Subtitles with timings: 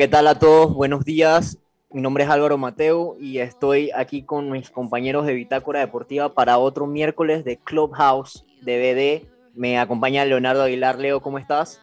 [0.00, 0.72] ¿qué tal a todos?
[0.72, 1.58] Buenos días.
[1.92, 6.56] Mi nombre es Álvaro Mateo y estoy aquí con mis compañeros de Bitácora Deportiva para
[6.56, 9.26] otro miércoles de Clubhouse DVD.
[9.54, 10.98] Me acompaña Leonardo Aguilar.
[10.98, 11.82] Leo, ¿cómo estás?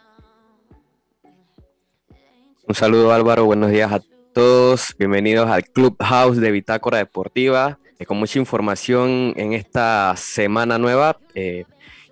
[2.68, 4.02] Un saludo Álvaro, buenos días a
[4.34, 4.96] todos.
[4.98, 7.78] Bienvenidos al Clubhouse de Bitácora Deportiva.
[8.00, 11.20] Eh, con mucha información en esta semana nueva.
[11.36, 11.66] Eh,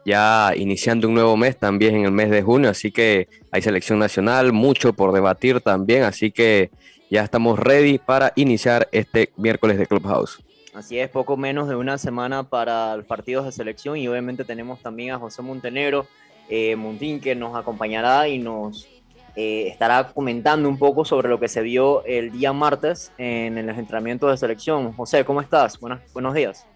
[0.06, 3.98] ya iniciando un nuevo mes también en el mes de junio, así que hay selección
[3.98, 6.70] nacional, mucho por debatir también, así que
[7.10, 10.44] ya estamos ready para iniciar este miércoles de Clubhouse.
[10.76, 14.82] Así es, poco menos de una semana para los partidos de selección y obviamente tenemos
[14.82, 16.06] también a José Montenegro,
[16.50, 18.88] eh, Montín, que nos acompañará y nos
[19.36, 23.66] eh, estará comentando un poco sobre lo que se vio el día martes en, en
[23.66, 24.94] los entrenamientos de selección.
[24.94, 25.80] José, ¿cómo estás?
[25.80, 26.68] Buenos, buenos días.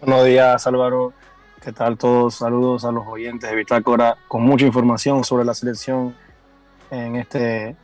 [0.00, 1.12] Buenos días, Álvaro.
[1.62, 2.36] ¿Qué tal todos?
[2.36, 6.16] Saludos a los oyentes de Bitácora con mucha información sobre la selección
[6.90, 7.76] en este,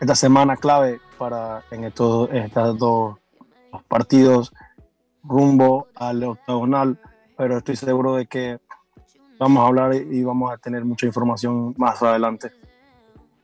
[0.00, 3.18] esta semana clave para en estos, estos dos
[3.86, 4.54] partidos
[5.22, 6.98] rumbo al octagonal,
[7.36, 8.58] pero estoy seguro de que
[9.38, 12.50] vamos a hablar y vamos a tener mucha información más adelante.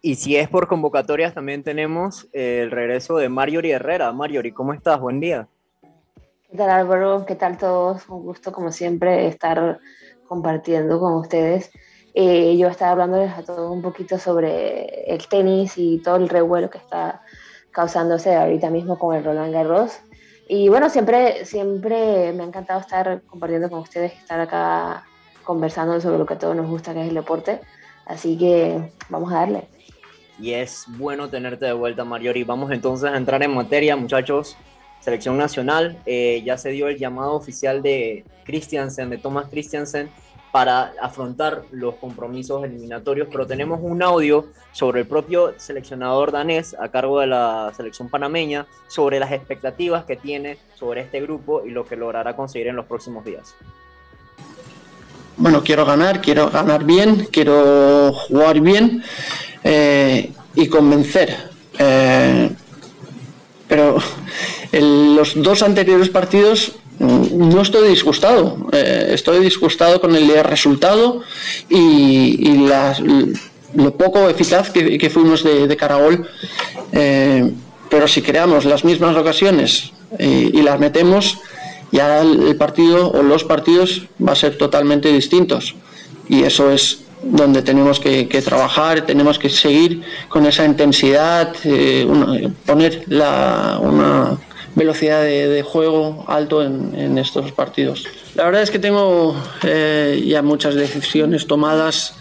[0.00, 4.12] Y si es por convocatorias, también tenemos el regreso de Mariori Herrera.
[4.12, 4.98] Mariori, ¿cómo estás?
[4.98, 5.46] Buen día.
[6.50, 7.26] ¿Qué tal Álvaro?
[7.26, 8.08] ¿Qué tal todos?
[8.08, 9.80] Un gusto como siempre estar
[10.26, 11.70] compartiendo con ustedes.
[12.14, 16.70] Eh, yo estaba hablándoles a todos un poquito sobre el tenis y todo el revuelo
[16.70, 17.20] que está
[17.70, 19.98] causándose ahorita mismo con el Roland Garros.
[20.48, 25.04] Y bueno, siempre, siempre me ha encantado estar compartiendo con ustedes, estar acá
[25.44, 27.60] conversando sobre lo que a todos nos gusta, que es el deporte.
[28.06, 29.68] Así que vamos a darle.
[30.40, 32.42] Y es bueno tenerte de vuelta, Mariori.
[32.42, 34.56] Vamos entonces a entrar en materia, muchachos
[35.00, 35.98] selección nacional.
[36.06, 40.10] Eh, ya se dio el llamado oficial de Christiansen, de Thomas Christiansen,
[40.52, 46.88] para afrontar los compromisos eliminatorios, pero tenemos un audio sobre el propio seleccionador danés a
[46.88, 51.84] cargo de la selección panameña, sobre las expectativas que tiene sobre este grupo y lo
[51.84, 53.54] que logrará conseguir en los próximos días.
[55.36, 59.04] Bueno, quiero ganar, quiero ganar bien, quiero jugar bien
[59.62, 61.36] eh, y convencer.
[61.78, 62.50] Eh,
[63.68, 63.98] pero
[64.72, 68.68] en los dos anteriores partidos mm, no estoy disgustado.
[68.72, 71.22] Eh, estoy disgustado con el resultado
[71.68, 72.68] y,
[73.74, 76.28] lo poco eficaz que, fuimos de, Caragol.
[76.92, 77.50] Eh,
[77.90, 81.38] pero si creamos las mismas ocasiones eh, y las metemos,
[81.92, 85.74] ya el partido o los partidos va a ser totalmente distintos.
[86.28, 91.54] Y eso es donde tenemos que, trabajar, tenemos que seguir con esa intensidad,
[92.64, 94.38] poner la, una
[94.74, 98.06] velocidad de, juego alto en, estos partidos.
[98.34, 102.14] La verdad es que tengo eh, ya muchas decisiones tomadas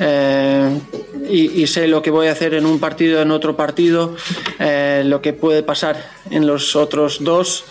[0.00, 0.78] eh,
[1.28, 4.16] y, sé lo que voy a hacer en un partido, en otro partido,
[4.58, 7.64] eh, lo que puede pasar en los otros dos.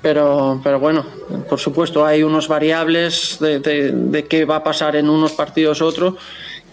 [0.00, 1.04] Pero, pero bueno,
[1.48, 6.14] por supuesto hay unos variables de, de, qué va a pasar en unos partidos otros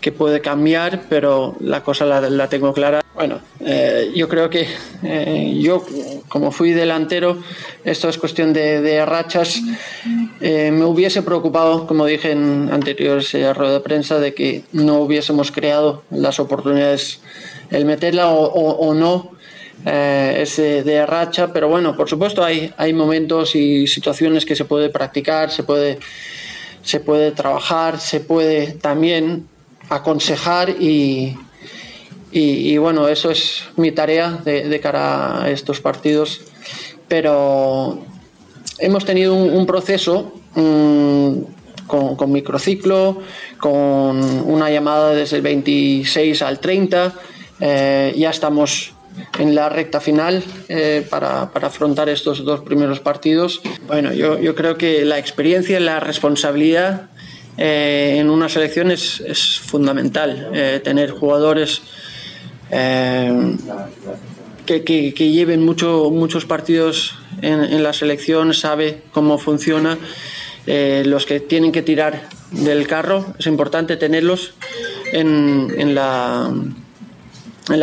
[0.05, 3.01] que puede cambiar, pero la cosa la, tengo clara.
[3.15, 4.67] Bueno, eh, yo creo que
[5.01, 5.83] eh, yo,
[6.29, 7.39] como fui delantero,
[7.83, 9.59] esto es cuestión de, rachas.
[10.41, 15.51] Eh, me hubiese preocupado, como dije en anteriores rueda de prensa, de que no hubiésemos
[15.51, 17.19] creado las oportunidades,
[17.71, 19.31] el meterla o, no.
[19.87, 24.89] es de, racha, pero bueno, por supuesto hay, hay momentos y situaciones que se puede
[24.89, 25.97] practicar, se puede,
[26.83, 29.47] se puede trabajar, se puede también
[29.89, 31.35] aconsejar y,
[32.31, 36.41] y, bueno, eso es mi tarea de, cara a estos partidos.
[37.07, 38.03] Pero
[38.79, 41.31] hemos tenido un, proceso mm,
[41.87, 43.21] con, microciclo,
[43.59, 44.17] con
[44.49, 47.13] una llamada desde el 26 al 30.
[47.61, 48.93] Eh, ya estamos
[49.39, 53.61] en la recta final eh, para, afrontar estos dos primeros partidos.
[53.87, 57.09] Bueno, yo, yo creo que la experiencia y la responsabilidad
[57.57, 60.49] eh, en una selección es, fundamental.
[60.53, 61.81] Eh, tener jugadores
[62.71, 63.55] eh,
[64.65, 69.97] que, lleven mucho, muchos partidos en, la selección, sabe cómo funciona.
[70.67, 74.53] los que tienen que tirar del carro, es importante tenerlos
[75.13, 76.51] en, la,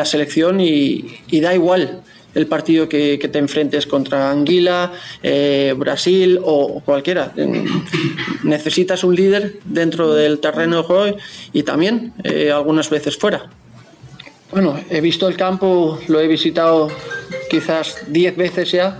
[0.04, 2.02] selección y da igual
[2.34, 4.92] el partido que, te enfrentes contra Anguila,
[5.22, 7.32] eh, Brasil o cualquiera.
[8.42, 11.16] Necesitas un líder dentro del terreno de juego
[11.52, 13.50] y también eh, algunas veces fuera.
[14.50, 16.88] Bueno, he visto el campo, lo he visitado
[17.50, 18.98] quizás 10 veces ya.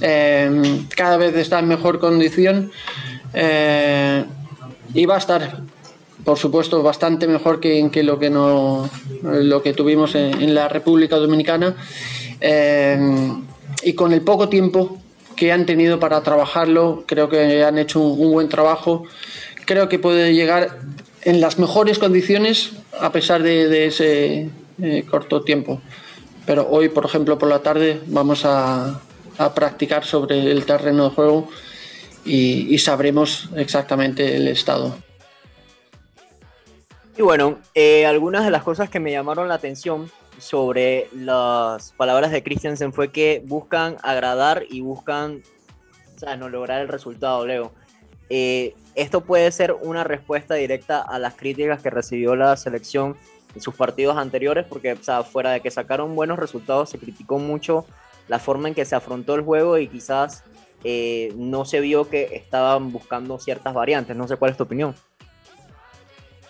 [0.00, 2.70] Eh, cada vez está en mejor condición
[4.94, 5.62] y va a estar
[6.28, 8.90] por supuesto, bastante mejor que, lo que no
[9.22, 11.74] lo que tuvimos en, la República Dominicana.
[12.40, 12.98] Eh,
[13.82, 14.98] y con el poco tiempo
[15.36, 19.04] que han tenido para trabajarlo, creo que han hecho un, buen trabajo.
[19.64, 20.78] Creo que puede llegar
[21.22, 24.50] en las mejores condiciones a pesar de, ese
[24.82, 25.80] eh, corto tiempo.
[26.46, 29.00] Pero hoy, por ejemplo, por la tarde vamos a,
[29.38, 31.48] a practicar sobre el terreno de juego
[32.24, 34.96] y, sabremos exactamente el estado.
[37.16, 42.30] Y bueno, eh, algunas de las cosas que me llamaron la atención sobre las palabras
[42.30, 45.42] de Christiansen fue que buscan agradar y buscan
[46.16, 47.72] o sea, no lograr el resultado, Leo.
[48.28, 53.16] Eh, esto puede ser una respuesta directa a las críticas que recibió la selección
[53.54, 57.38] en sus partidos anteriores, porque o sea, fuera de que sacaron buenos resultados, se criticó
[57.38, 57.86] mucho
[58.26, 60.42] la forma en que se afrontó el juego y quizás
[60.84, 64.16] eh, no se vio que estaban buscando ciertas variantes.
[64.16, 64.94] No sé cuál es tu opinión.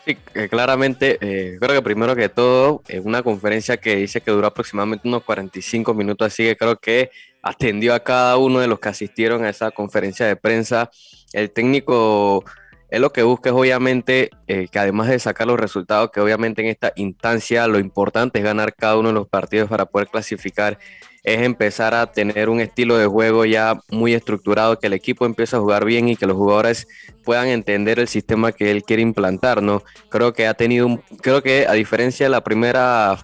[0.09, 0.17] Sí,
[0.49, 5.07] claramente, eh, creo que primero que todo, en una conferencia que dice que duró aproximadamente
[5.07, 7.11] unos 45 minutos, así que creo que
[7.43, 10.91] atendió a cada uno de los que asistieron a esa conferencia de prensa.
[11.35, 12.43] El técnico
[12.89, 16.63] es lo que busca es obviamente eh, que además de sacar los resultados, que obviamente
[16.63, 20.79] en esta instancia lo importante es ganar cada uno de los partidos para poder clasificar
[21.25, 25.56] es empezar a tener un estilo de juego ya muy estructurado, que el equipo empiece
[25.56, 26.88] a jugar bien y que los jugadores
[27.25, 29.82] puedan entender el sistema que él quiere implantar, ¿no?
[30.09, 33.19] Creo que ha tenido un, creo que a diferencia de la primera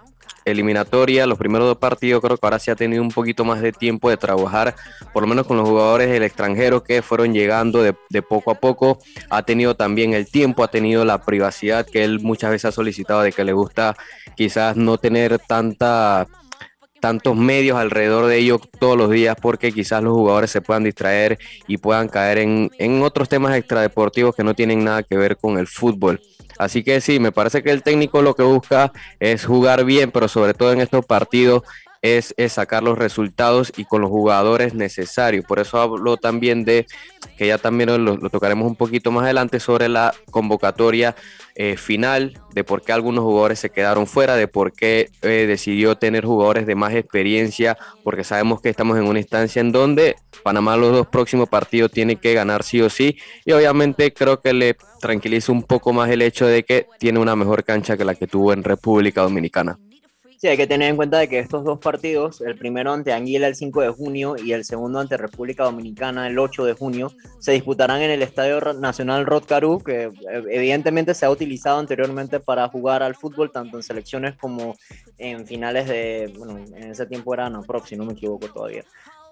[0.45, 3.73] eliminatoria, los primeros dos partidos, creo que ahora sí ha tenido un poquito más de
[3.73, 4.75] tiempo de trabajar,
[5.13, 8.55] por lo menos con los jugadores del extranjero que fueron llegando de, de, poco a
[8.55, 8.99] poco.
[9.31, 13.23] Ha tenido también el tiempo, ha tenido la privacidad que él muchas veces ha solicitado
[13.23, 13.97] de que le gusta
[14.37, 16.27] quizás no tener tanta
[17.05, 21.39] tantos medios alrededor de ellos todos los días porque quizás los jugadores se puedan distraer
[21.67, 25.59] y puedan caer en, en otros temas extradeportivos que no tienen nada que ver con
[25.59, 26.23] el fútbol.
[26.59, 28.91] Así que sí, me parece que el técnico lo que busca
[29.21, 31.65] es jugar bien, pero sobre todo en estos partidos
[32.05, 35.45] es, sacar los resultados y con los jugadores necesarios.
[35.47, 36.87] Por eso hablo también de,
[37.39, 41.17] que ya también lo, tocaremos un poquito más adelante, sobre la convocatoria
[41.55, 45.97] eh, final, de por qué algunos jugadores se quedaron fuera, de por qué eh, decidió
[45.97, 50.77] tener jugadores de más experiencia, porque sabemos que estamos en una instancia en donde Panamá
[50.77, 53.17] los dos próximos partidos tiene que ganar sí o sí,
[53.47, 57.35] y obviamente creo que le tranquiliza un poco más el hecho de que tiene una
[57.35, 59.79] mejor cancha que la que tuvo en República Dominicana.
[60.45, 63.47] Sí, hay que tener en cuenta de que estos dos partidos, el primero ante Anguila
[63.47, 67.53] el 5 de junio y el segundo ante República Dominicana el 8 de junio, se
[67.53, 69.45] disputarán en el Estadio Nacional Rod
[69.83, 70.11] que eh,
[70.51, 74.77] evidentemente se ha utilizado anteriormente para jugar al fútbol, tanto en selecciones como
[75.17, 78.85] en finales de, bueno, en ese tiempo era Anaprox, si no me equivoco todavía.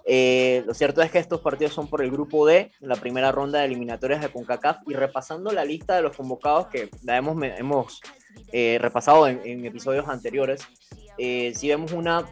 [0.05, 3.59] Eh, lo cierto es que estos partidos son por el grupo D, la primera ronda
[3.59, 8.01] de eliminatorias de CONCACAF, y repasando la lista de los convocados que la hemos, hemos
[8.51, 10.67] eh, repasado en, en, episodios anteriores,
[11.17, 12.25] eh, vemos una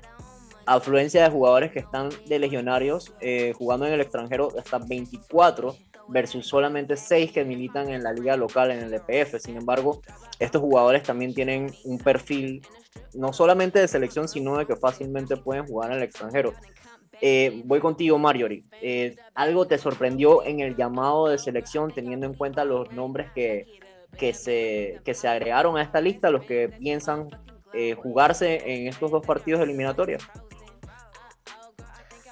[0.65, 5.75] afluencia de jugadores que están de legionarios eh, jugando en el extranjero hasta 24
[6.07, 9.39] versus solamente 6 que militan en la liga local en el EPF.
[9.39, 10.01] Sin embargo,
[10.39, 12.61] estos jugadores también tienen un perfil
[13.13, 16.53] no solamente de selección, sino de que fácilmente pueden jugar en el extranjero.
[17.21, 18.63] Eh, voy contigo, Marjorie.
[18.81, 23.67] Eh, ¿Algo te sorprendió en el llamado de selección teniendo en cuenta los nombres que,
[24.17, 27.29] que, se, que se agregaron a esta lista, los que piensan
[27.73, 30.27] eh, jugarse en estos dos partidos eliminatorios?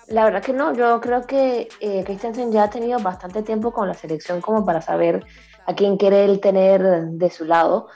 [0.08, 3.88] La verdad que no, yo creo que eh, Christensen ya ha tenido bastante tiempo con
[3.88, 5.24] la selección como para saber
[5.68, 7.88] a quién quiere él tener de su lado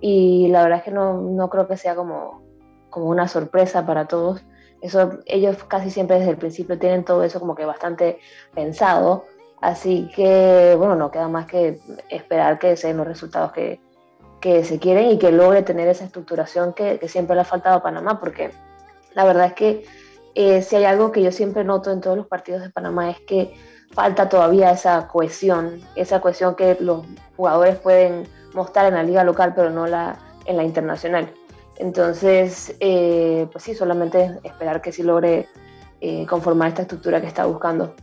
[0.00, 2.42] y la verdad es que no, no creo que sea como,
[2.90, 4.42] como una sorpresa para todos.
[4.82, 8.18] Eso, ellos casi siempre desde el principio tienen todo eso como que bastante
[8.54, 9.26] pensado,
[9.60, 11.78] así que bueno, no queda más que
[12.08, 13.80] esperar que sean los resultados que,
[14.40, 17.82] que se quieren y que logre tener esa estructuración que, siempre le ha faltado a
[17.82, 18.50] Panamá, porque
[19.14, 19.84] la verdad es que
[20.34, 23.20] eh, si hay algo que yo siempre noto en todos los partidos de Panamá es
[23.20, 23.52] que
[23.92, 27.04] falta todavía esa cohesión, esa cohesión que los
[27.36, 31.32] jugadores pueden mostrar en la liga local, pero no la, en la internacional.
[31.76, 35.48] Entonces, eh, pues sí, solamente esperar que sí logre
[36.00, 37.94] eh, conformar esta estructura que está buscando.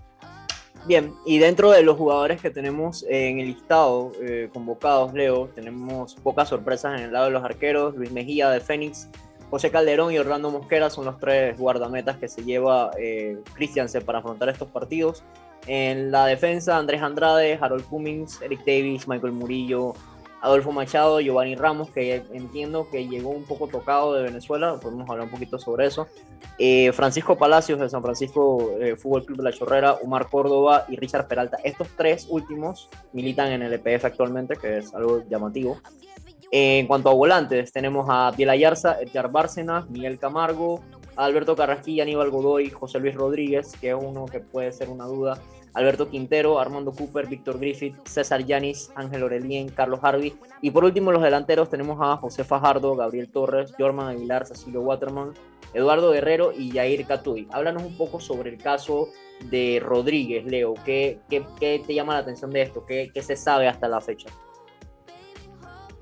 [0.87, 6.15] Bien, y dentro de los jugadores que tenemos en el listado eh, convocados, Leo, tenemos
[6.15, 7.93] pocas sorpresas en el lado de los arqueros.
[7.95, 9.09] Luis Mejía de Fénix,
[9.49, 14.19] José Calderón y Orlando Mosquera son los tres guardametas que se lleva eh, Christiansen para
[14.19, 15.25] afrontar estos partidos.
[15.65, 19.93] En la defensa, Andrés Andrade, Harold Cummings, Eric Davis, Michael Murillo,
[20.41, 25.25] Adolfo Machado, Giovanni Ramos, que entiendo que llegó un poco tocado de Venezuela, podemos hablar
[25.25, 26.07] un poquito sobre eso.
[26.59, 30.95] Eh, Francisco Palacios de San Francisco eh, Fútbol Club de la Chorrera, Omar Córdoba y
[30.95, 31.57] Richard Peralta.
[31.63, 35.79] Estos tres últimos militan en el EPF actualmente, que es algo llamativo.
[36.51, 40.81] en cuanto a volantes, tenemos a Piel Ayarza, Edgar Bárcenas, Miguel Camargo,
[41.17, 45.41] Alberto Carrasquilla, Aníbal Godoy, José Luis Rodríguez, que es uno que puede ser una duda,
[45.77, 50.33] Alberto Quintero, Armando Cooper, Víctor Griffith, César Yanis, Ángel Orelien, Carlos Harvey.
[50.59, 55.33] Y por último, los delanteros tenemos a José Fajardo, Gabriel Torres, Jorman Aguilar, Cecilio Waterman,
[55.75, 57.47] Eduardo Guerrero y Jair Catuy.
[57.51, 59.09] Háblanos un poco sobre el caso
[59.51, 60.73] de Rodríguez, Leo.
[60.83, 62.83] ¿Qué, te llama la atención de esto?
[62.83, 64.29] ¿Qué, ¿Qué se sabe hasta la fecha?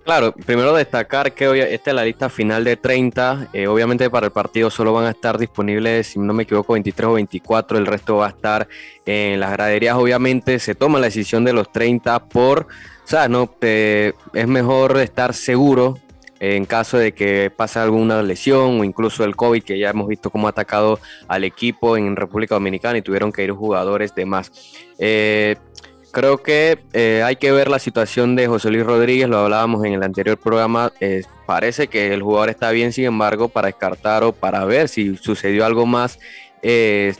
[0.05, 3.47] Claro, primero destacar que hoy esta es la lista final de 30.
[3.53, 7.09] Eh, obviamente para el partido solo van a estar disponibles, si no me equivoco, 23
[7.09, 7.79] o 24.
[7.79, 8.67] El resto va a estar
[9.07, 9.95] en las graderías.
[9.95, 15.33] Obviamente se toma la decisión de los 30 por, o sea, no, es mejor estar
[15.33, 15.97] seguro
[16.39, 20.29] en caso de que pase alguna lesión o incluso el COVID, que ya hemos visto
[20.29, 24.51] cómo ha atacado al equipo en República Dominicana y tuvieron que ir jugadores de más.
[24.99, 25.55] Eh,
[26.15, 29.91] Creo que eh, hay que ver la situación de José Luis Rodríguez, lo hablábamos en
[29.91, 30.93] el anterior programa.
[31.01, 35.17] Eh, parece que el jugador está bien, sin embargo, para descartar o para ver si
[35.17, 36.17] sucedió algo más,
[36.61, 37.13] eh,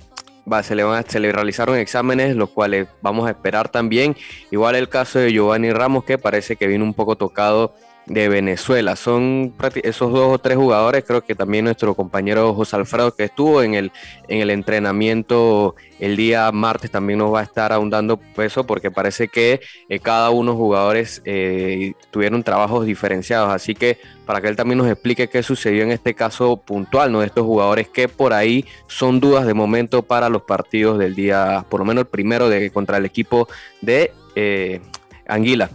[0.64, 4.16] se, le van se le realizaron exámenes, los cuales vamos a esperar también.
[4.50, 7.76] Igual el caso de Giovanni Ramos, que parece que vino un poco tocado
[8.06, 8.96] de Venezuela.
[8.96, 13.62] Son esos dos o tres jugadores, creo que también nuestro compañero José Alfredo que estuvo
[13.62, 13.92] en el,
[14.28, 19.30] en el entrenamiento el día martes también nos va a estar ahondando eso porque parece
[19.30, 23.50] que eh, cada uno de los jugadores eh, tuvieron trabajos diferenciados.
[23.50, 27.22] Así que para que él también nos explique qué sucedió en este caso puntual, ¿no?
[27.22, 31.66] De estos jugadores que por ahí son dudas de momento para los partidos del día,
[31.70, 33.48] por lo menos el primero de contra el equipo
[33.82, 34.82] de eh,
[35.28, 35.70] Anguila.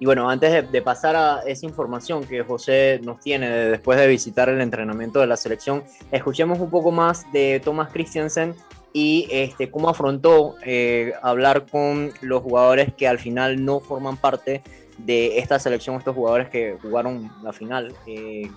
[0.00, 4.48] Y bueno, antes de, pasar a esa información que José nos tiene después de visitar
[4.48, 8.54] el entrenamiento de la selección, escuchemos un poco más de Thomas Christiansen
[8.92, 14.62] y este, cómo afrontó eh, hablar con los jugadores que al final no forman parte
[14.98, 17.92] de esta selección, estos jugadores que jugaron la final.
[18.06, 18.48] Eh,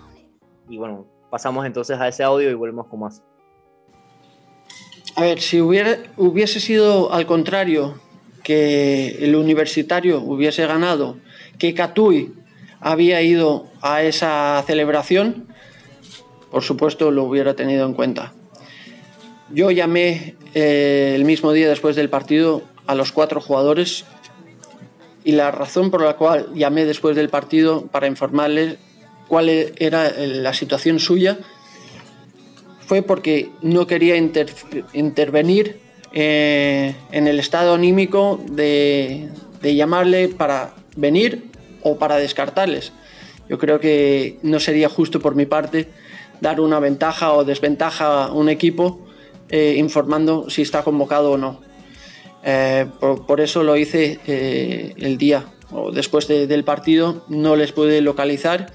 [0.69, 3.23] y bueno, pasamos entonces a ese audio y volvemos con más.
[5.15, 7.99] A ver, si hubiese sido al contrario,
[8.43, 11.17] que el universitario hubiese ganado
[11.61, 12.33] que Katui
[12.79, 15.45] había ido a esa celebración,
[16.49, 18.33] por supuesto lo hubiera tenido en cuenta.
[19.51, 24.05] Yo llamé eh, el mismo día después del partido a los cuatro jugadores
[25.23, 28.77] y la razón por la cual llamé después del partido para informarles
[29.27, 31.37] cuál era la situación suya
[32.87, 35.79] fue porque no quería intervenir
[36.11, 39.29] eh, en el estado anímico de,
[39.61, 41.50] de llamarle para venir
[41.83, 42.91] o para descartarles.
[43.49, 45.89] Yo creo que no sería justo por mi parte
[46.39, 49.05] dar una ventaja o desventaja a un equipo
[49.49, 51.61] eh, informando si está convocado o no.
[52.43, 58.01] Eh, por, eso lo hice eh, el día o después del partido, no les pude
[58.01, 58.73] localizar.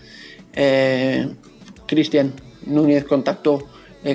[1.87, 2.33] Cristian
[2.65, 3.67] Núñez contactó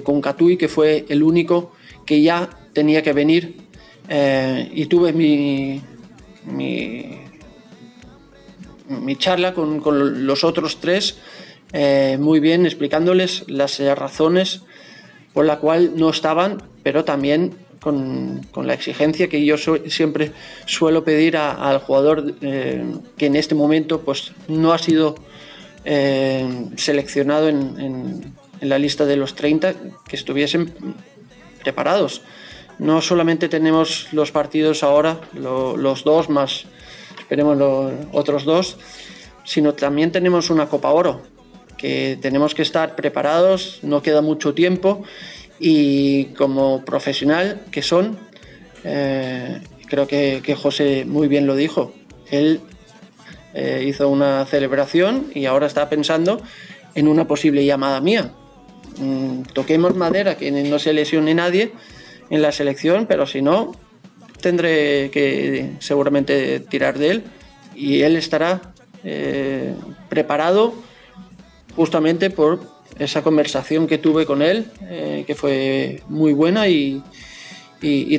[0.03, 1.73] con Catui, que fue el único
[2.05, 3.57] que ya tenía que venir
[4.73, 5.79] y tuve mi,
[6.45, 7.20] mi
[8.91, 9.81] mi charla con,
[10.25, 11.17] los otros tres
[11.73, 14.61] eh, muy bien explicándoles las eh, razones
[15.33, 20.33] por la cual no estaban, pero también con, la exigencia que yo siempre
[20.65, 22.83] suelo pedir al jugador eh,
[23.17, 25.15] que en este momento pues, no ha sido
[26.75, 29.73] seleccionado en, la lista de los 30,
[30.07, 30.71] que estuviesen
[31.63, 32.21] preparados.
[32.77, 36.67] No solamente tenemos los partidos ahora, los dos más
[37.31, 38.77] esperemos los otros dos,
[39.45, 41.21] sino también tenemos una Copa Oro,
[41.77, 45.03] que tenemos que estar preparados, no queda mucho tiempo
[45.57, 48.19] y como profesional que son,
[48.83, 51.93] eh, creo que, José muy bien lo dijo,
[52.29, 52.59] él
[53.53, 56.41] eh, hizo una celebración y ahora está pensando
[56.95, 58.33] en una posible llamada mía.
[58.97, 61.71] Mm, toquemos madera, que no se lesione nadie
[62.29, 63.71] en la selección, pero si no,
[64.41, 67.23] tendré que seguramente tirar de él
[67.75, 69.73] y él estará eh,
[70.09, 70.73] preparado
[71.75, 72.59] justamente por
[72.99, 77.01] esa conversación que tuve con él, eh, que fue muy buena y,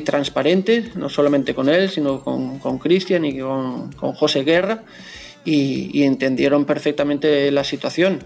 [0.03, 4.83] transparente, no solamente con él, sino con Cristian y con, José Guerra,
[5.45, 8.19] y entendieron perfectamente la situación.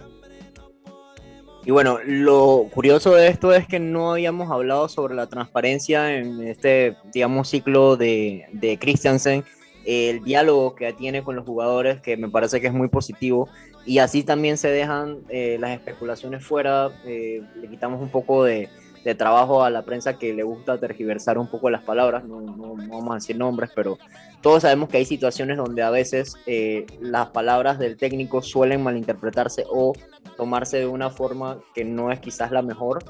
[1.67, 6.41] Y bueno, lo curioso de esto es que no habíamos hablado sobre la transparencia en
[6.47, 9.43] este, digamos, ciclo de, de Christiansen.
[9.85, 13.49] el diálogo que tiene con los jugadores, que me parece que es muy positivo,
[13.85, 18.69] y así también se dejan eh, las especulaciones fuera, eh, le quitamos un poco de,
[19.15, 23.15] trabajo a la prensa que le gusta tergiversar un poco las palabras, no, vamos a
[23.15, 23.97] decir nombres, pero
[24.41, 29.65] todos sabemos que hay situaciones donde a veces eh, las palabras del técnico suelen malinterpretarse
[29.69, 29.93] o
[30.35, 33.03] tomarse de una forma que no es quizás la mejor,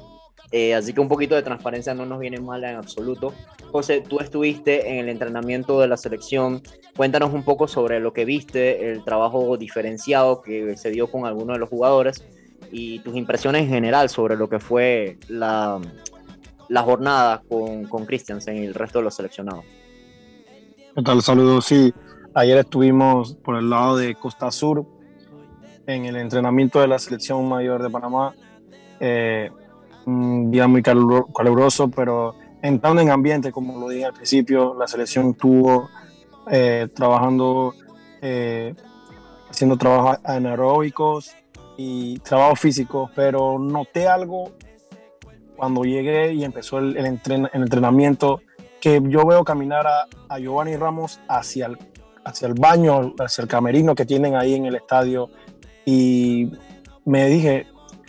[0.50, 3.34] eh, así que un poquito de transparencia no nos viene mal en absoluto.
[3.70, 6.62] José, tú estuviste en el entrenamiento de la selección.
[6.96, 11.56] Cuéntanos un poco sobre lo que viste, el trabajo diferenciado que se dio con algunos
[11.56, 12.24] de los jugadores
[12.70, 15.80] y tus impresiones en general sobre lo que fue la,
[16.68, 19.64] la jornada con, con Christiansen y el resto de los seleccionados.
[20.94, 21.22] ¿Qué tal?
[21.22, 21.66] Saludos.
[21.66, 21.92] Sí,
[22.34, 24.86] ayer estuvimos por el lado de Costa Sur
[25.86, 28.34] en el entrenamiento de la selección mayor de Panamá.
[29.00, 29.50] Eh,
[30.06, 35.30] un día muy caluroso, pero entrando en ambiente, como lo dije al principio, la selección
[35.30, 35.88] estuvo
[36.50, 37.74] eh, trabajando,
[38.22, 38.74] eh,
[39.50, 41.34] haciendo trabajos anaeróbicos
[41.78, 44.50] y trabajos físicos, pero noté algo
[45.56, 48.42] cuando llegué y empezó el, entrenamiento,
[48.80, 51.78] que yo veo caminar a, a, Giovanni Ramos hacia el,
[52.24, 55.30] hacia el baño, hacia el camerino que tienen ahí en el estadio,
[55.86, 56.50] y
[57.04, 57.66] me dije,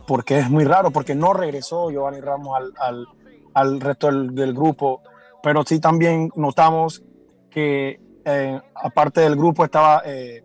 [0.07, 3.05] porque es muy raro, porque no regresó Giovanni Ramos al,
[3.53, 5.03] al, resto del, del, grupo,
[5.43, 7.03] pero sí también notamos
[7.51, 10.43] que eh, aparte del grupo estaba eh,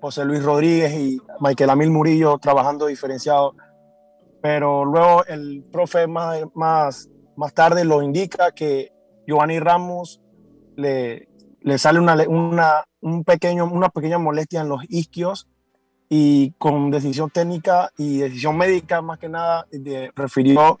[0.00, 3.54] José Luis Rodríguez y Michael Amil Murillo trabajando diferenciado,
[4.40, 8.92] pero luego el profe más, más, más tarde lo indica que
[9.26, 10.20] Giovanni Ramos
[10.76, 11.28] le,
[11.60, 15.48] le sale una, una, un pequeño, una pequeña molestia en los isquios
[16.08, 20.78] y con decisión técnica y decisión médica más que nada de, refirió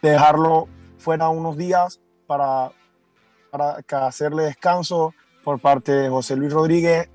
[0.00, 2.70] dejarlo fuera unos días para,
[3.50, 7.10] para hacerle descanso por parte de José Luis Rodríguez.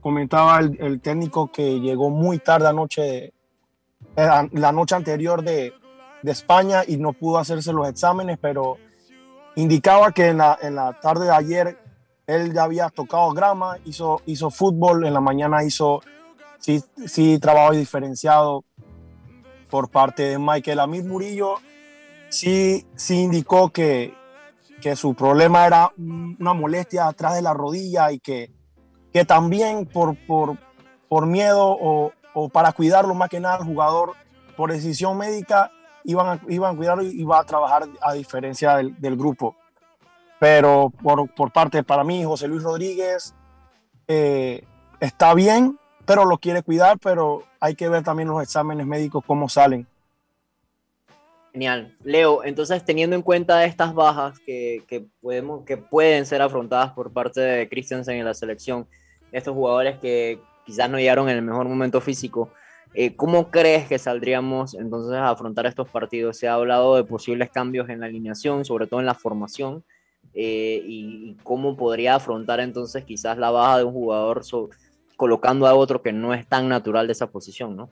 [0.00, 3.32] Comentaba el, técnico que llegó muy tarde anoche, eh,
[4.52, 5.74] la noche anterior de,
[6.22, 8.78] de, España y no pudo hacerse los exámenes, pero
[9.56, 11.78] indicaba que en la, en la tarde de ayer
[12.26, 16.00] él ya había tocado grama, hizo, hizo fútbol, en la mañana hizo
[16.60, 18.64] sí, sí trabajo diferenciado
[19.68, 21.56] por parte de Michael Amir Murillo.
[22.28, 24.14] Sí, sí indicó que,
[24.80, 28.52] que su problema era una molestia atrás de la rodilla y que,
[29.12, 30.56] que también por, por,
[31.08, 34.14] por miedo o, o, para cuidarlo más que nada al jugador,
[34.56, 35.70] por decisión médica,
[36.04, 39.56] iban a, iban a cuidarlo y iba a trabajar a diferencia del, del grupo.
[40.38, 43.34] Pero por, por, parte, para mí, José Luis Rodríguez
[44.08, 44.64] eh,
[45.00, 49.48] está bien, pero lo quiere cuidar, pero hay que ver también los exámenes médicos cómo
[49.48, 49.86] salen.
[51.52, 51.96] Genial.
[52.04, 57.12] Leo, entonces teniendo en cuenta estas bajas que, que, podemos, que pueden ser afrontadas por
[57.12, 58.86] parte de Christensen en la selección,
[59.32, 62.50] estos jugadores que quizás no llegaron en el mejor momento físico,
[62.94, 66.36] eh, ¿cómo crees que saldríamos entonces a afrontar estos partidos?
[66.36, 69.84] Se ha hablado de posibles cambios en la alineación, sobre todo en la formación,
[70.34, 74.76] eh, y, y, cómo podría afrontar entonces quizás la baja de un jugador sobre
[75.20, 77.90] colocando a otro que no es tan natural de esa posición, ¿no?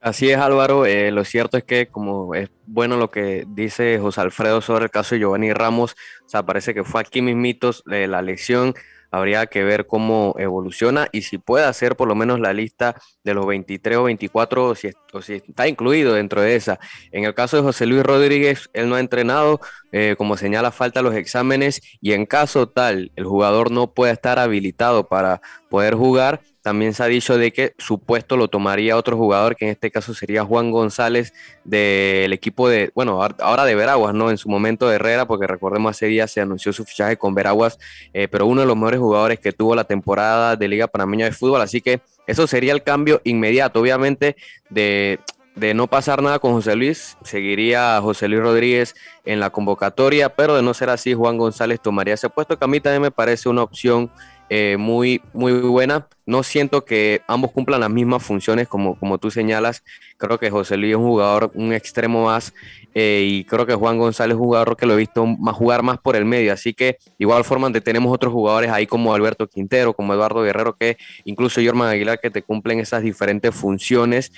[0.00, 0.86] Así es, Álvaro.
[0.86, 4.90] Eh, lo cierto es que, como es bueno lo que dice José Alfredo sobre el
[4.92, 8.74] caso de Giovanni Ramos, o sea, parece que fue aquí mismitos de la lección
[9.12, 13.34] habría que ver cómo evoluciona y si puede hacer por lo menos la lista de
[13.34, 14.90] los 23 o 24 o si,
[15.28, 16.80] está incluido dentro de esa.
[17.12, 19.60] En el caso de José Luis Rodríguez, él no ha entrenado,
[19.92, 24.38] eh, como señala, falta los exámenes y en caso tal el jugador no pueda estar
[24.38, 29.16] habilitado para poder jugar, también se ha dicho de que su puesto lo tomaría otro
[29.16, 34.14] jugador, que en este caso sería Juan González del equipo de, bueno, ahora de Veraguas,
[34.14, 34.30] ¿no?
[34.30, 37.78] En su momento de Herrera, porque recordemos hace días se anunció su fichaje con Veraguas,
[38.14, 41.32] eh, pero uno de los mejores jugadores que tuvo la temporada de Liga Panameña de
[41.32, 44.36] Fútbol, así que eso sería el cambio inmediato, obviamente,
[44.70, 45.18] de,
[45.56, 48.94] de no pasar nada con José Luis, seguiría José Luis Rodríguez
[49.24, 52.68] en la convocatoria, pero de no ser así, Juan González tomaría ese puesto, que a
[52.68, 54.10] mí también me parece una opción
[54.54, 56.08] eh, muy, muy buena.
[56.26, 59.82] No siento que ambos cumplan las mismas funciones como, como tú señalas.
[60.18, 62.52] Creo que José Luis es un jugador, un extremo más,
[62.94, 65.82] eh, y creo que Juan González es un jugador que lo he visto más jugar
[65.82, 66.52] más por el medio.
[66.52, 70.98] Así que igual forma tenemos otros jugadores ahí como Alberto Quintero, como Eduardo Guerrero, que
[71.24, 74.32] incluso Jorman Aguilar, que te cumplen esas diferentes funciones.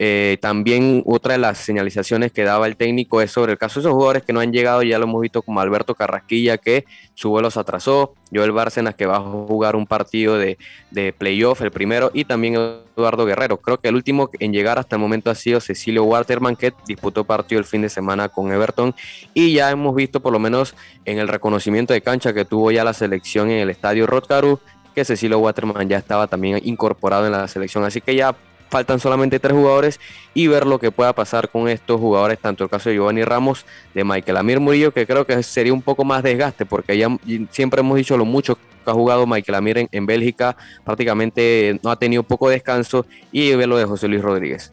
[0.00, 3.82] Eh, también otra de las señalizaciones que daba el técnico es sobre el caso de
[3.82, 6.84] esos jugadores que no han llegado, ya lo hemos visto como Alberto Carrasquilla que
[7.14, 10.56] su vuelo se atrasó, Joel Bárcenas que va a jugar un partido de,
[10.92, 12.54] de playoff, el primero, y también
[12.96, 13.56] Eduardo Guerrero.
[13.56, 17.24] Creo que el último en llegar hasta el momento ha sido Cecilio Waterman que disputó
[17.24, 18.94] partido el fin de semana con Everton
[19.34, 22.84] y ya hemos visto por lo menos en el reconocimiento de cancha que tuvo ya
[22.84, 24.60] la selección en el estadio Rotcaru
[24.94, 28.34] que Cecilio Waterman ya estaba también incorporado en la selección, así que ya
[28.68, 30.00] faltan solamente tres jugadores
[30.34, 33.64] y ver lo que pueda pasar con estos jugadores, tanto el caso de Giovanni Ramos,
[33.94, 37.08] de Michael Amir Murillo, que creo que sería un poco más desgaste, porque ya
[37.50, 41.96] siempre hemos dicho lo mucho que ha jugado Michael Amir en, Bélgica, prácticamente no ha
[41.96, 44.70] tenido poco descanso, y ver lo de José Luis Rodríguez.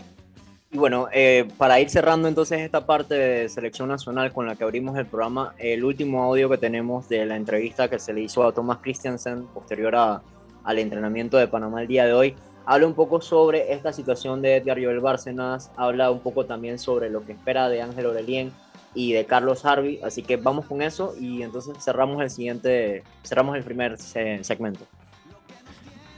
[0.71, 4.63] Y bueno, eh, para ir cerrando entonces esta parte de selección nacional con la que
[4.65, 8.43] abrimos el programa, el último audio que tenemos de la entrevista que se le hizo
[8.43, 13.21] a Thomas Christiansen posterior al entrenamiento de Panamá el día de hoy, habla un poco
[13.21, 17.69] sobre esta situación de Edgar Joel Bárcenas, habla un poco también sobre lo que espera
[17.69, 18.51] de Ángel Orelien
[18.93, 23.56] y de Carlos Harvey, así que vamos con eso y entonces cerramos el siguiente, cerramos
[23.58, 24.86] el primer segmento.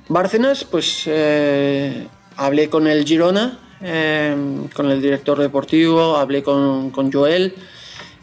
[0.09, 2.07] Bárcenas, pues eh,
[2.37, 4.35] hablé con el Girona, eh,
[4.73, 7.53] con el director deportivo, hablé con, Joel,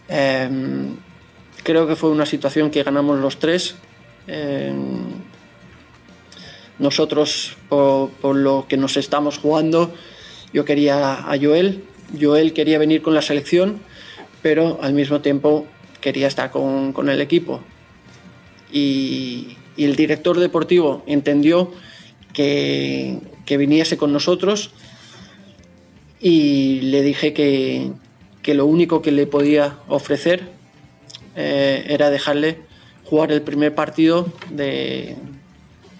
[0.08, 0.48] eh,
[1.62, 3.76] creo que fue una situación que ganamos los tres.
[6.78, 9.94] Nosotros, por, lo que nos estamos jugando,
[10.52, 11.84] yo quería a Joel,
[12.20, 13.80] Joel quería venir con la selección,
[14.42, 15.66] pero al mismo tiempo
[16.00, 17.60] quería estar con, el equipo.
[18.72, 21.72] Y, el director deportivo entendió
[22.32, 24.70] que, viniese con nosotros
[26.20, 27.92] y le dije que,
[28.54, 30.48] lo único que le podía ofrecer
[31.34, 32.58] eh, era dejarle
[33.04, 35.16] jugar el primer partido de,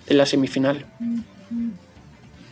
[0.07, 0.87] en la semifinal.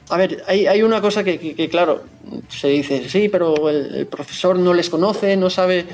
[0.09, 2.03] A ver, hay, una cosa que, claro,
[2.49, 5.87] se dice, sí, pero el, profesor no les conoce, no sabe.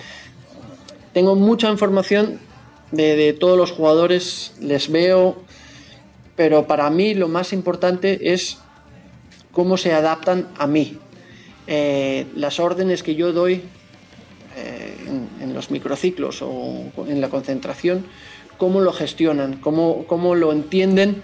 [1.13, 2.41] Tengo mucha información
[2.91, 5.37] de, todos los jugadores, les veo,
[6.35, 8.59] pero para mí lo más importante es
[9.53, 10.99] cómo se adaptan a mí.
[11.67, 13.63] Eh, las órdenes que yo doy
[14.57, 14.97] eh,
[15.41, 18.05] en, los microciclos o en la concentración,
[18.57, 21.23] cómo lo gestionan, cómo, cómo lo entienden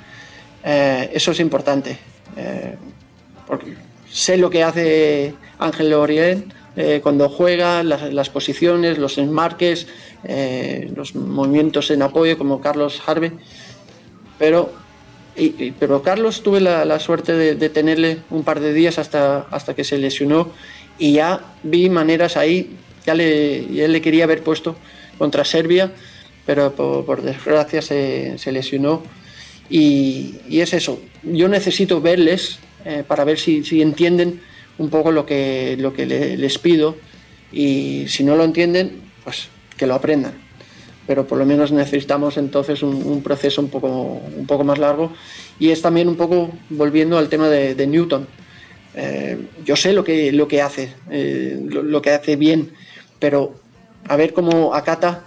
[0.64, 1.98] eh, eso es importante.
[2.36, 2.74] Eh,
[3.46, 3.74] porque
[4.10, 9.86] sé lo que hace Ángel Orient eh, cuando juega, las, posiciones, los enmarques,
[10.96, 13.32] los movimientos en apoyo, como Carlos Harvey.
[14.38, 14.72] Pero,
[15.78, 19.98] pero Carlos tuve la, suerte de, tenerle un par de días hasta, hasta que se
[19.98, 20.50] lesionó
[20.98, 24.76] y ya vi maneras ahí, ya le, le quería haber puesto
[25.18, 25.92] contra Serbia,
[26.46, 29.02] pero por, desgracia se, se lesionó
[29.70, 34.40] y, es eso, yo necesito verles eh, para ver si, entienden
[34.78, 36.96] un poco lo que, lo que les pido
[37.52, 40.34] y si no lo entienden, pues que lo aprendan.
[41.06, 43.88] Pero por lo menos necesitamos entonces un, proceso un poco,
[44.36, 45.12] un poco más largo
[45.58, 48.26] y es también un poco volviendo al tema de, Newton.
[48.96, 52.72] Eh, yo sé lo que, lo que hace, eh, lo, que hace bien,
[53.18, 53.54] pero
[54.08, 55.24] a ver cómo acata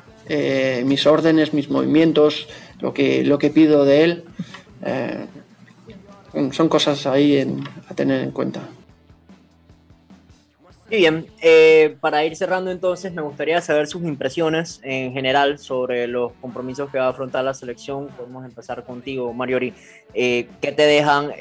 [0.84, 2.48] mis órdenes, mis movimientos,
[2.80, 4.24] lo que, lo que pido de él.
[4.86, 5.26] Eh,
[6.52, 7.46] son cosas ahí
[7.90, 8.62] a tener en cuenta.
[10.90, 16.08] Muy bien, eh, para ir cerrando entonces, me gustaría saber sus impresiones en general sobre
[16.08, 18.08] los compromisos que va a afrontar la selección.
[18.10, 19.74] Podemos empezar contigo, Mariori.
[20.14, 21.32] Eh, ¿Qué te dejan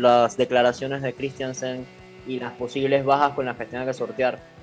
[0.00, 1.86] las declaraciones de Christiansen
[2.26, 4.55] y las posibles bajas con las que tenga que sortear?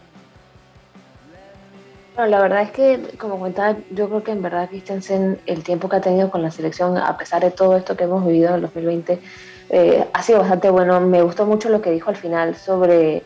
[2.15, 5.89] Bueno, la verdad es que, como comentaba, yo creo que en verdad Christensen, el tiempo
[5.89, 8.55] que ha tenido con la selección, a pesar de todo esto que hemos vivido en
[8.55, 9.19] el 2020,
[9.69, 10.99] eh, ha sido bastante bueno.
[10.99, 13.17] Me gustó mucho lo que dijo al final sobre,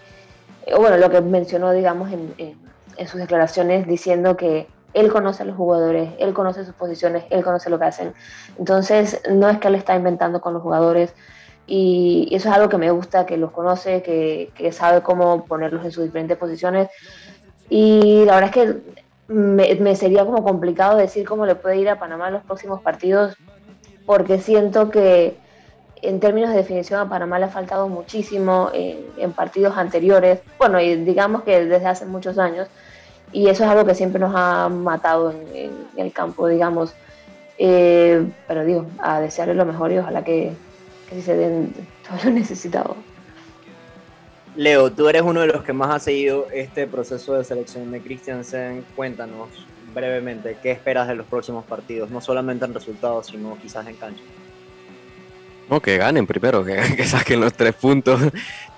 [0.65, 5.45] eh, bueno, lo que mencionó, digamos, en, en, sus declaraciones, diciendo que él conoce a
[5.45, 8.13] los jugadores, él conoce sus posiciones, él conoce lo que hacen.
[8.57, 11.13] Entonces, no es que él está inventando con los jugadores.
[11.69, 15.83] Y eso es algo que me gusta, que los conoce, que, que sabe cómo ponerlos
[15.83, 16.87] en sus diferentes posiciones
[17.69, 21.99] y la verdad es que me, sería como complicado decir cómo le puede ir a
[21.99, 23.35] Panamá en los próximos partidos,
[24.05, 25.37] porque siento que
[26.01, 30.95] en términos de definición a Panamá le ha faltado muchísimo en, partidos anteriores, bueno, y
[30.95, 32.67] digamos que desde hace muchos años,
[33.33, 36.93] y eso es algo que siempre nos ha matado en, el campo, digamos.
[37.59, 40.53] Eh, pero digo, a desearle lo mejor y ojalá que,
[41.09, 41.73] que se den
[42.07, 42.95] todo lo necesitado.
[44.57, 48.01] Leo, tú eres uno de los que más ha seguido este proceso de selección de
[48.01, 48.83] Christiansen.
[48.95, 49.49] Cuéntanos
[49.93, 54.23] brevemente qué esperas de los próximos partidos, no solamente en resultados, sino quizás en cancha.
[55.69, 58.19] No, que ganen primero, que, saquen los tres puntos.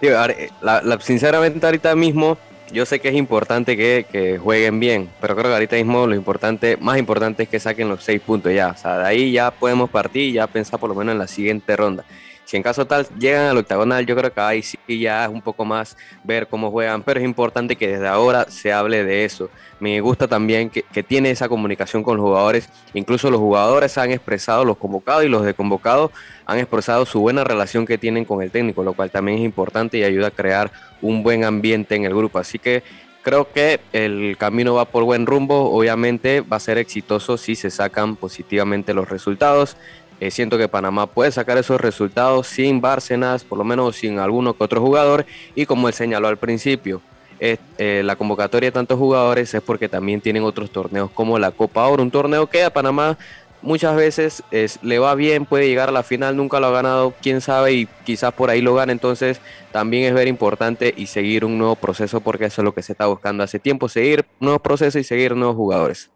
[0.99, 2.37] sinceramente ahorita mismo
[2.73, 6.75] yo sé que es importante que, jueguen bien, pero creo que ahorita mismo lo importante,
[6.75, 8.71] más importante es que saquen los seis puntos ya.
[8.71, 11.27] O sea, de ahí ya podemos partir y ya pensar por lo menos en la
[11.27, 12.03] siguiente ronda.
[12.49, 15.39] Si en caso tal llegan al octagonal, yo creo que ahí sí ya es un
[15.39, 19.51] poco más ver cómo juegan, pero es importante que desde ahora se hable de eso.
[19.79, 24.09] Me gusta también que, que tiene esa comunicación con los jugadores, incluso los jugadores han
[24.09, 26.09] expresado, los convocados y los desconvocados
[26.47, 29.99] han expresado su buena relación que tienen con el técnico, lo cual también es importante
[29.99, 30.71] y ayuda a crear
[31.03, 32.39] un buen ambiente en el grupo.
[32.39, 32.81] Así que
[33.21, 35.71] creo que el camino va por buen rumbo.
[35.71, 39.77] Obviamente va a ser exitoso si se sacan positivamente los resultados.
[40.19, 44.53] Eh, siento que Panamá puede sacar esos resultados sin Bárcenas, por lo menos sin alguno
[44.53, 45.25] que otro jugador.
[45.55, 47.01] Y como él señaló al principio,
[47.39, 47.57] eh,
[48.03, 52.03] la convocatoria de tantos jugadores es porque también tienen otros torneos como la Copa Oro,
[52.03, 53.17] un torneo que a Panamá
[53.61, 54.43] muchas veces
[54.81, 57.87] le va bien, puede llegar a la final, nunca lo ha ganado, quién sabe, y
[58.05, 58.91] quizás por ahí lo gane.
[58.91, 59.39] Entonces,
[59.71, 62.91] también es ver importante y seguir un nuevo proceso, porque eso es lo que se
[62.91, 66.09] está buscando hace tiempo: seguir nuevos procesos y seguir nuevos jugadores.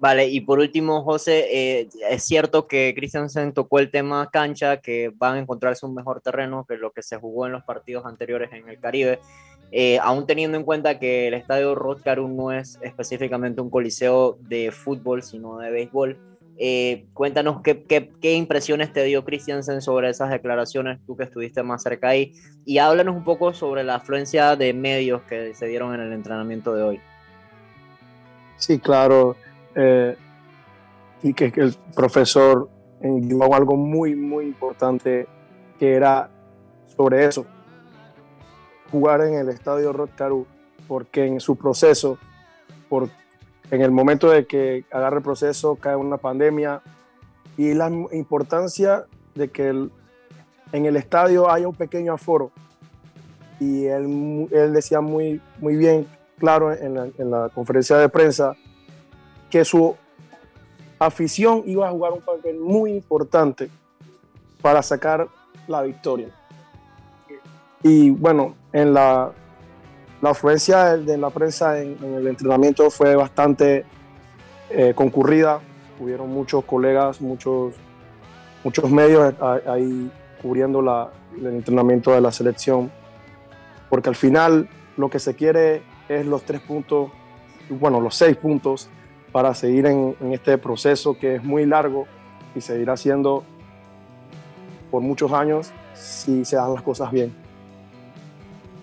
[0.00, 5.12] Vale, y por último, José, eh, es cierto que Christiansen tocó el tema cancha, que
[5.16, 8.52] van a encontrarse un mejor terreno que lo que se jugó en los partidos anteriores
[8.52, 9.18] en el Caribe,
[9.72, 14.70] eh, aún teniendo en cuenta que el estadio Rod no es específicamente un coliseo de
[14.70, 16.16] fútbol, sino de béisbol.
[16.60, 21.62] Eh, cuéntanos qué, qué, qué, impresiones te dio Christiansen sobre esas declaraciones, tú que estuviste
[21.62, 22.34] más cerca ahí,
[22.64, 26.74] y háblanos un poco sobre la afluencia de medios que se dieron en el entrenamiento
[26.74, 27.00] de hoy.
[28.56, 29.36] Sí, claro.
[29.80, 30.16] Eh,
[31.22, 32.68] y que, el profesor
[33.00, 35.28] dijo algo muy, muy importante
[35.78, 36.30] que era
[36.96, 37.46] sobre eso,
[38.90, 40.46] jugar en el estadio Rotcaru,
[40.88, 42.18] porque en su proceso,
[42.88, 43.08] por,
[43.70, 46.82] en el momento de que agarre el proceso, cae una pandemia
[47.56, 49.04] y la importancia
[49.36, 52.50] de que en el estadio haya un pequeño aforo.
[53.60, 58.56] Y él, él decía muy, muy bien, claro, en la, en la conferencia de prensa,
[59.50, 59.96] que su
[60.98, 63.70] afición iba a jugar un papel muy importante
[64.60, 65.28] para sacar
[65.66, 66.28] la victoria.
[67.82, 69.30] Y bueno, en la,
[70.20, 73.84] la afluencia de la prensa en, el entrenamiento fue bastante
[74.70, 75.60] eh, concurrida.
[76.00, 77.74] Hubieron muchos colegas, muchos,
[78.64, 79.34] muchos medios
[79.66, 80.10] ahí
[80.42, 82.90] cubriendo la, el entrenamiento de la selección.
[83.88, 87.10] Porque al final lo que se quiere es los tres puntos,
[87.70, 88.88] bueno, los seis puntos
[89.32, 92.06] para seguir en, este proceso que es muy largo
[92.54, 93.44] y seguirá siendo
[94.90, 97.34] por muchos años si se dan las cosas bien.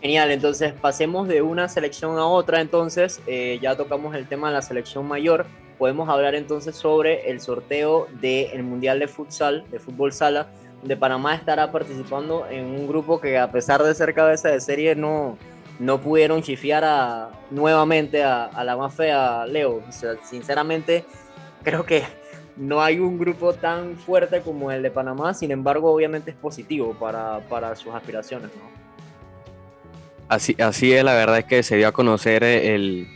[0.01, 4.53] Genial, entonces pasemos de una selección a otra, entonces eh, ya tocamos el tema de
[4.53, 5.47] la selección mayor,
[5.79, 10.47] podemos hablar entonces sobre el sorteo del Mundial de Futsal, de Fútbol Sala,
[10.81, 14.95] donde Panamá estará participando en un grupo que a pesar de ser cabeza de serie
[14.95, 15.37] no,
[15.79, 19.83] no pudieron chifiar a, nuevamente a, la más fea Leo.
[20.23, 21.05] sinceramente,
[21.63, 22.03] creo que
[22.57, 26.95] no hay un grupo tan fuerte como el de Panamá, sin embargo, obviamente es positivo
[26.99, 28.51] para, para sus aspiraciones.
[30.27, 33.07] Así, así es, la verdad es que se dio a conocer el,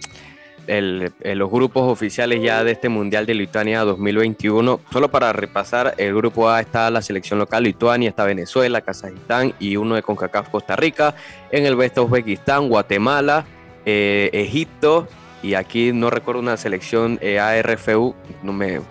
[0.67, 4.79] el, los grupos oficiales ya de este Mundial de Lituania 2021.
[4.91, 9.75] Solo para repasar, el grupo A está la selección local Lituania, está Venezuela, Kazajistán y
[9.75, 11.15] uno de CONCACAF Costa Rica.
[11.51, 13.45] En el B Uzbekistán, Guatemala,
[13.85, 15.07] eh, Egipto
[15.41, 18.81] y aquí no recuerdo una selección eh, ARFU, no me,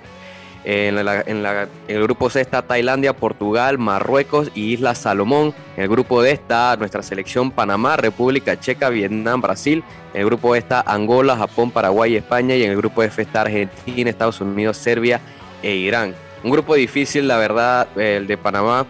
[0.71, 0.99] en,
[1.89, 5.55] el grupo C está Tailandia, Portugal, Marruecos y Islas Salomón.
[5.79, 9.83] En el grupo D está nuestra selección Panamá, República Checa, Vietnam, Brasil.
[10.13, 12.55] En el grupo E está Angola, Japón, Paraguay, España.
[12.55, 15.23] Y en el grupo F está Argentina, Estados Unidos, Serbia
[15.63, 16.15] e Irán.
[16.45, 18.85] Un grupo difícil, la verdad, el de Panamá,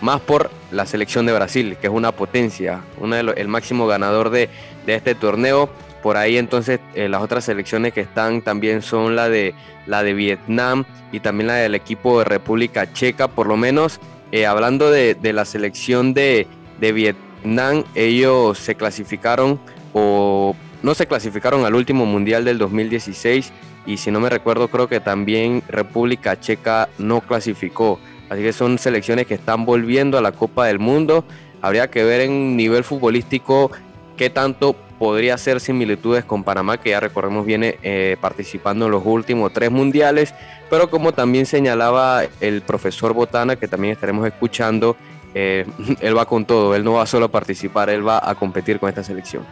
[0.00, 4.50] más por la selección de Brasil, que es una potencia, uno el máximo ganador de
[4.88, 5.70] este torneo.
[6.02, 9.54] Por ahí entonces eh, las otras selecciones que están también son la de,
[9.86, 13.28] la de Vietnam y también la del equipo de República Checa.
[13.28, 14.00] Por lo menos
[14.32, 16.48] eh, hablando de, la selección de,
[16.80, 19.60] Vietnam, ellos se clasificaron
[19.92, 23.52] o no se clasificaron al último mundial del 2016
[23.86, 28.00] y si no me recuerdo creo que también República Checa no clasificó.
[28.28, 31.24] Así que son selecciones que están volviendo a la Copa del Mundo.
[31.60, 33.70] Habría que ver en nivel futbolístico
[34.16, 39.04] qué tanto podría ser similitudes con Panamá, que ya recordemos viene eh, participando en los
[39.04, 40.32] últimos tres mundiales,
[40.70, 44.94] pero como también señalaba el profesor Botana, que también estaremos escuchando,
[45.34, 45.66] eh,
[46.00, 48.90] él va con todo, él no va solo a participar, él va a competir con
[48.90, 49.44] esta selección.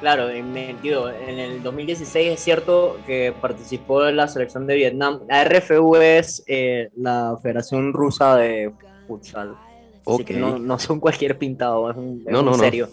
[0.00, 5.20] Claro, en, en el 2016 es cierto que participó en la selección de Vietnam.
[5.26, 8.72] La RFU es eh, la Federación Rusa de
[9.06, 9.56] futsal.
[10.60, 12.24] No, son cualquier pintado, es un,
[12.58, 12.88] serio.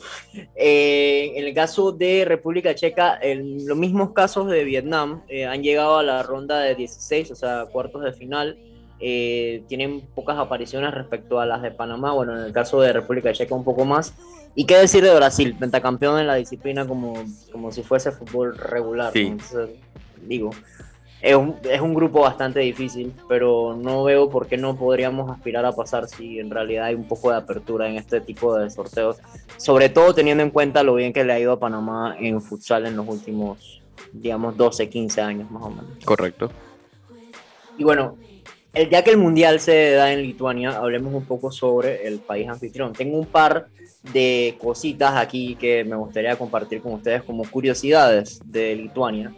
[0.55, 5.63] Eh, en el caso de República Checa, en los mismos casos de Vietnam eh, han
[5.63, 8.57] llegado a la ronda de 16, o sea, cuartos de final.
[8.99, 13.33] Eh, tienen pocas apariciones respecto a las de Panamá, bueno, en el caso de República
[13.33, 14.13] Checa un poco más.
[14.55, 15.55] ¿Y qué decir de Brasil?
[15.59, 17.13] Pentacampeón en la disciplina como,
[17.51, 19.11] como si fuese fútbol regular.
[20.21, 20.51] digo,
[21.25, 25.65] es un, es un, grupo bastante difícil, pero no veo por qué no podríamos aspirar
[25.65, 29.17] a pasar si en realidad hay un poco de apertura en este tipo de sorteos,
[29.57, 32.85] sobre todo teniendo en cuenta lo bien que le ha ido a Panamá en futsal
[32.85, 33.81] en los últimos,
[34.13, 36.05] digamos, 12, 15 años más o menos.
[36.05, 36.51] Correcto.
[37.75, 38.17] Y bueno,
[38.75, 42.47] el día que el mundial se da en Lituania, hablemos un poco sobre el país
[42.47, 42.93] anfitrión.
[42.93, 43.69] Tengo un par
[44.13, 49.33] de cositas aquí que me gustaría compartir con ustedes como curiosidades de Lituania.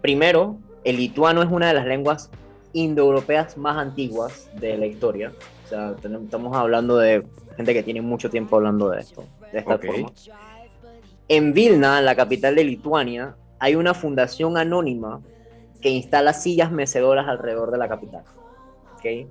[0.00, 2.30] Primero, el lituano es una de las lenguas
[2.72, 5.32] indoeuropeas más antiguas de la historia.
[5.64, 9.78] O sea, estamos hablando de gente que tiene mucho tiempo hablando de esto, de esta
[9.78, 10.12] forma.
[11.28, 15.20] En Vilna, la capital de Lituania, hay una fundación anónima
[15.80, 18.22] que instala sillas mecedoras alrededor de la capital.
[18.96, 19.28] ¿Okay?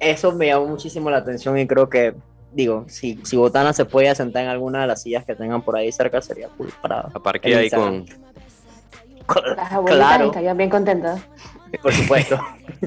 [0.00, 2.14] Eso me llamó muchísimo la atención y creo que,
[2.52, 5.76] digo, si, si Botana se puede sentar en alguna de las sillas que tengan por
[5.76, 7.08] ahí cerca, sería cool para.
[7.14, 8.04] Aparte ahí con,
[9.56, 10.26] las abuelitas claro.
[10.26, 11.20] estarían bien contentas.
[11.82, 12.38] Por supuesto.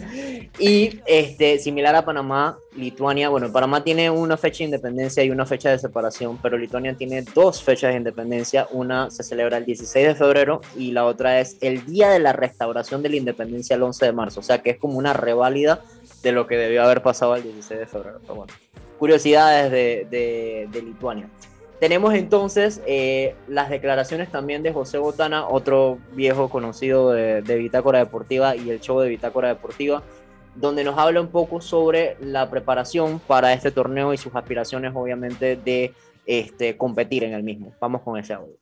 [0.60, 5.46] y este, similar a Panamá, Lituania, bueno, Panamá tiene una fecha de independencia y una
[5.46, 8.68] fecha de separación, pero Lituania tiene dos fechas de independencia.
[8.72, 12.34] Una se celebra el 16 de febrero y la otra es el día de la
[12.34, 14.40] restauración de la independencia el 11 de marzo.
[14.40, 15.82] O sea que es como una reválida
[16.24, 18.20] de lo que debió haber pasado el 16 de febrero.
[18.22, 18.54] Pero bueno,
[18.98, 21.30] curiosidades de, de, de Lituania.
[21.80, 28.56] Tenemos entonces eh, las declaraciones también de José Botana, otro viejo conocido de, Bitácora Deportiva
[28.56, 30.02] y el show de Bitácora Deportiva,
[30.56, 35.56] donde nos habla un poco sobre la preparación para este torneo y sus aspiraciones, obviamente,
[35.56, 35.94] de
[36.26, 37.72] este, competir en el mismo.
[37.80, 38.56] Vamos con ese audio.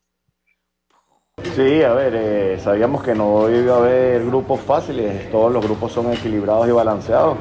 [1.55, 5.93] Sí, a ver, eh, sabíamos que no iba a haber grupos fáciles, todos los grupos
[5.93, 7.37] son equilibrados y balanceados.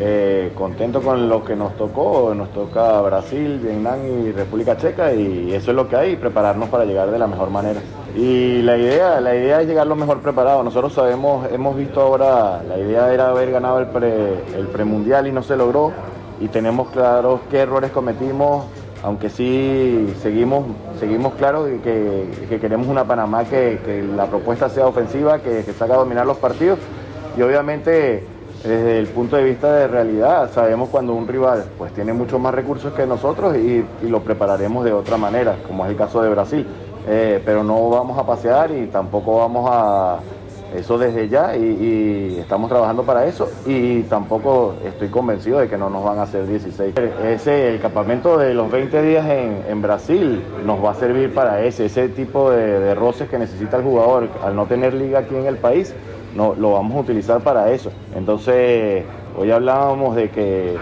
[0.00, 5.52] Eh, contento con lo que nos tocó, nos toca Brasil, Vietnam y República Checa y
[5.52, 7.80] eso es lo que hay, prepararnos para llegar de la mejor manera.
[8.16, 10.62] Y la idea, la idea es llegar lo mejor preparado.
[10.64, 15.32] Nosotros sabemos, hemos visto ahora, la idea era haber ganado el, pre, el premundial y
[15.32, 15.92] no se logró
[16.40, 18.64] y tenemos claros qué errores cometimos,
[19.02, 20.64] aunque sí seguimos,
[20.98, 25.72] seguimos claros que, que queremos una Panamá que, que, la propuesta sea ofensiva, que, que
[25.72, 26.78] salga a dominar los partidos
[27.36, 28.26] y obviamente
[28.64, 32.54] desde el punto de vista de realidad, sabemos cuando un rival pues tiene muchos más
[32.54, 36.66] recursos que nosotros y, lo prepararemos de otra manera, como es el caso de Brasil.
[37.06, 40.18] Eh, pero no vamos a pasear y tampoco vamos a
[40.74, 45.90] eso desde ya y, estamos trabajando para eso y tampoco estoy convencido de que no
[45.90, 46.94] nos van a hacer 16.
[47.22, 51.84] Ese, el campamento de los 20 días en, Brasil nos va a servir para ese,
[51.84, 55.58] ese tipo de roces que necesita el jugador al no tener liga aquí en el
[55.58, 55.94] país
[56.34, 57.90] no, lo vamos a utilizar para eso.
[58.14, 59.04] Entonces,
[59.36, 60.76] hoy hablábamos de que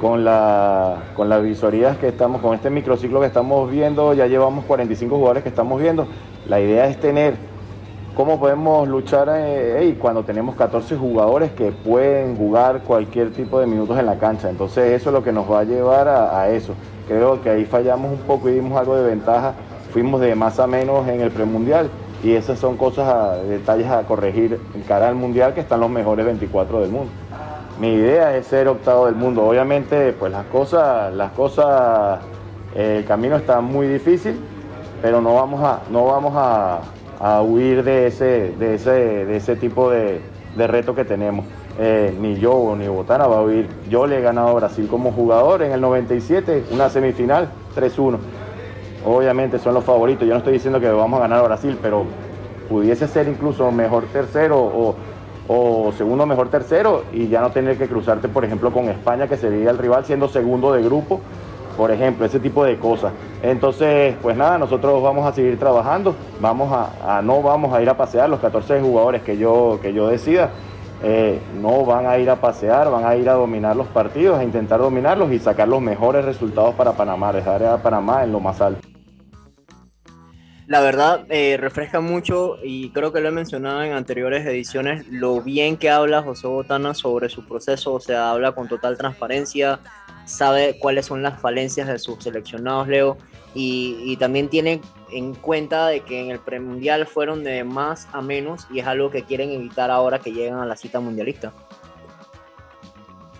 [0.00, 4.64] con, la, con las visorías que estamos, con este microciclo que estamos viendo, ya llevamos
[4.66, 6.06] 45 jugadores que estamos viendo.
[6.46, 7.34] La idea es tener
[8.14, 13.98] cómo podemos luchar eh, cuando tenemos 14 jugadores que pueden jugar cualquier tipo de minutos
[13.98, 14.48] en la cancha.
[14.48, 16.74] Entonces eso es lo que nos va a llevar a, a eso.
[17.08, 19.54] Creo que ahí fallamos un poco y dimos algo de ventaja.
[19.92, 21.90] Fuimos de más a menos en el premundial
[22.22, 26.26] y esas son cosas, detalles a corregir en cara al mundial que están los mejores
[26.26, 27.10] 24 del mundo.
[27.80, 29.46] Mi idea es ser octavo del mundo.
[29.46, 32.18] Obviamente, pues las cosas, las cosas,
[32.74, 34.36] el camino está muy difícil,
[35.00, 36.80] pero no vamos a, no vamos a,
[37.42, 40.20] huir de ese, de ese, de ese tipo de,
[40.56, 41.46] reto que tenemos.
[41.80, 43.68] Eh, ni yo ni Botana va a huir.
[43.88, 48.18] Yo le he ganado a Brasil como jugador en el 97, una semifinal, 3-1
[49.16, 50.26] obviamente son los favoritos.
[50.26, 52.04] Yo no estoy diciendo que vamos a ganar a Brasil, pero
[52.68, 54.94] pudiese ser incluso mejor tercero
[55.48, 59.38] o, segundo mejor tercero y ya no tener que cruzarte, por ejemplo, con España, que
[59.38, 61.20] sería el rival siendo segundo de grupo,
[61.76, 63.12] por ejemplo, ese tipo de cosas.
[63.42, 67.96] Entonces, pues nada, nosotros vamos a seguir trabajando, vamos a, no vamos a ir a
[67.96, 70.50] pasear los 14 jugadores que yo, que yo decida.
[71.02, 74.44] Eh, no van a ir a pasear, van a ir a dominar los partidos, a
[74.44, 78.60] intentar dominarlos y sacar los mejores resultados para Panamá, dejar a Panamá en lo más
[78.60, 78.97] alto
[80.68, 85.40] la verdad eh, refresca mucho y creo que lo he mencionado en anteriores ediciones, lo
[85.40, 89.80] bien que habla José Botana sobre su proceso, o sea, habla con total transparencia,
[90.26, 93.16] sabe cuáles son las falencias de sus seleccionados, Leo,
[93.54, 98.68] y, también tiene en cuenta de que en el premundial fueron de más a menos
[98.70, 101.54] y es algo que quieren evitar ahora que llegan a la cita mundialista.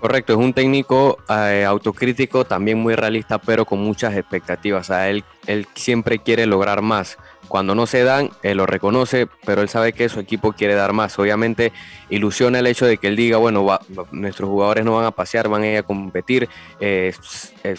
[0.01, 4.83] Correcto, es un técnico eh, autocrítico, también muy realista, pero con muchas expectativas.
[4.83, 7.19] O sea, él, él siempre quiere lograr más.
[7.47, 10.93] Cuando no se dan, él lo reconoce, pero él sabe que su equipo quiere dar
[10.93, 11.19] más.
[11.19, 11.73] Obviamente
[12.11, 13.67] ilusiona el hecho de que él diga, bueno,
[14.11, 17.15] nuestros jugadores no van a pasear, van a ir a competir, eh,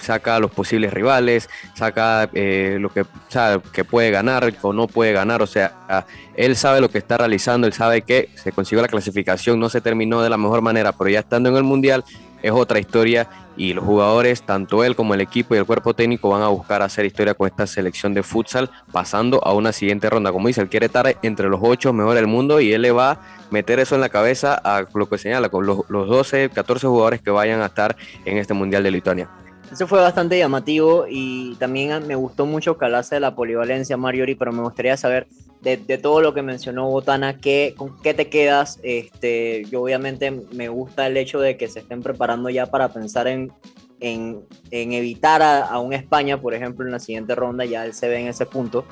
[0.02, 4.88] saca a los posibles rivales, saca eh, lo que, sabe, que puede ganar o no
[4.88, 5.42] puede ganar.
[5.44, 6.06] O sea,
[6.36, 9.82] él sabe lo que está realizando, él sabe que se consiguió la clasificación, no se
[9.82, 12.04] terminó de la mejor manera, pero ya estando en el Mundial
[12.42, 13.28] es otra historia
[13.58, 16.82] y los jugadores, tanto él como el equipo y el cuerpo técnico van a buscar
[16.82, 20.32] hacer historia con esta selección de futsal pasando a una siguiente ronda.
[20.32, 23.12] Como dice, él quiere estar entre los ocho mejores del mundo y él le va
[23.12, 23.20] a
[23.52, 27.22] meter eso en la cabeza a lo que señala con los, los 12, 14 jugadores
[27.22, 29.30] que vayan a estar en este Mundial de Lituania.
[29.72, 34.34] Eso fue bastante llamativo y también me gustó mucho que hablase de la polivalencia, Mariori,
[34.34, 35.28] pero me gustaría saber
[35.62, 38.80] de, todo lo que mencionó Botana, ¿qué, ¿con qué te quedas?
[38.82, 43.28] Este, yo obviamente me gusta el hecho de que se estén preparando ya para pensar
[43.28, 43.52] en,
[44.00, 48.22] en, evitar a, un España, por ejemplo, en la siguiente ronda, ya él se ve
[48.22, 48.86] en ese punto.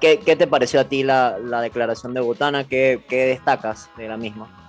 [0.00, 2.64] ¿Qué, qué te pareció a ti la, la declaración de Botana?
[2.64, 4.65] ¿Qué, ¿Qué destacas de la misma?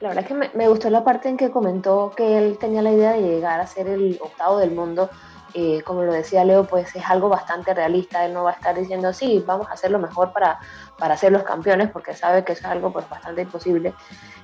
[0.00, 2.92] La verdad es que me, gustó la parte en que comentó que él tenía la
[2.92, 5.08] idea de llegar a ser el octavo del mundo.
[5.54, 8.26] Eh, como lo decía Leo, pues es algo bastante realista.
[8.26, 10.58] Él no va a estar diciendo, sí, vamos a hacer lo mejor para,
[10.98, 13.94] para ser los campeones, porque sabe que es algo pues, bastante imposible.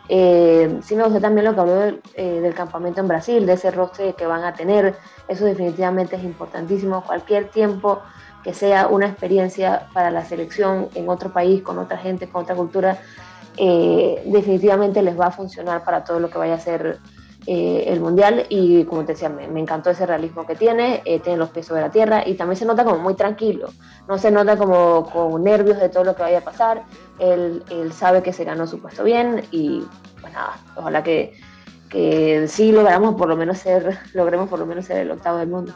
[0.09, 3.71] Eh, sí me gustó también lo que habló eh, del, campamento en Brasil, de ese
[3.71, 4.97] roster que van a tener.
[5.29, 7.05] Eso definitivamente es importantísimo.
[7.05, 8.01] Cualquier tiempo
[8.43, 12.57] que sea una experiencia para la selección en otro país, con otra gente, con otra
[12.57, 12.99] cultura,
[13.57, 16.99] eh, definitivamente les va a funcionar para todo lo que vaya a ser
[17.47, 18.47] eh, el mundial.
[18.49, 21.83] Y como te decía, me, encantó ese realismo que tiene, eh, tiene los pies sobre
[21.83, 23.69] la tierra y también se nota como muy tranquilo,
[24.09, 26.85] no se nota como con nervios de todo lo que vaya a pasar,
[27.19, 29.85] él, sabe que se ganó su puesto bien y
[30.21, 31.35] pues nada, ojalá que,
[31.89, 35.49] que sí logramos por lo menos ser, logremos por lo menos ser el octavo del
[35.49, 35.73] mundo.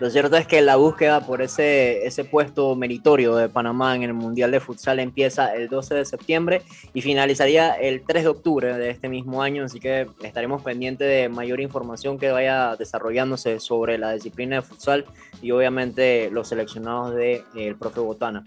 [0.00, 4.14] Lo cierto es que la búsqueda por ese, ese puesto meritorio de Panamá en el
[4.14, 6.62] Mundial de Futsal empieza el 12 de septiembre
[6.94, 11.28] y finalizaría el 3 de octubre de este mismo año, así que estaremos pendientes de
[11.28, 15.04] mayor información que vaya desarrollándose sobre la disciplina de futsal
[15.42, 18.44] y obviamente los seleccionados del de, profe Botana.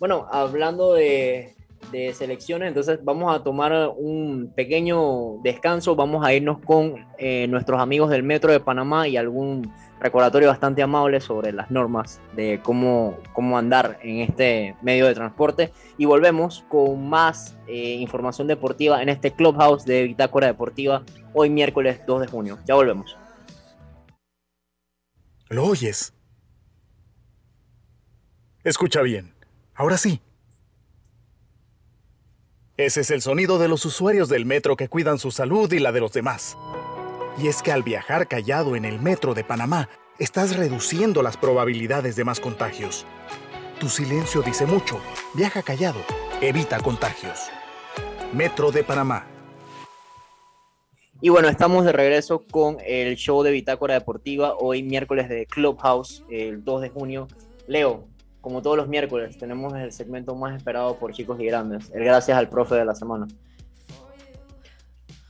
[0.00, 1.54] Bueno, hablando de,
[1.90, 7.80] de selecciones, entonces vamos a tomar un pequeño descanso, vamos a irnos con eh, nuestros
[7.80, 13.16] amigos del Metro de Panamá y algún recordatorio bastante amable sobre las normas de cómo,
[13.32, 15.72] cómo andar en este medio de transporte.
[15.96, 21.02] Y volvemos con más eh, información deportiva en este Clubhouse de Bitácora Deportiva
[21.34, 22.58] hoy miércoles 2 de junio.
[22.66, 23.16] Ya volvemos.
[25.48, 26.12] ¿Lo oyes?
[28.64, 29.34] Escucha bien.
[29.74, 30.20] Ahora sí.
[32.78, 35.90] Ese es el sonido de los usuarios del metro que cuidan su salud y la
[35.90, 36.56] de los demás.
[37.36, 39.88] Y es que al viajar callado en el metro de Panamá,
[40.20, 43.04] estás reduciendo las probabilidades de más contagios.
[43.80, 45.00] Tu silencio dice mucho.
[45.34, 45.98] Viaja callado.
[46.40, 47.50] Evita contagios.
[48.32, 49.26] Metro de Panamá.
[51.20, 56.24] Y bueno, estamos de regreso con el show de Bitácora Deportiva, hoy miércoles de Clubhouse,
[56.30, 57.26] el 2 de junio.
[57.66, 58.06] Leo,
[58.48, 62.38] como todos los miércoles, tenemos el segmento más esperado por chicos y grandes, el gracias
[62.38, 63.26] al profe de la semana.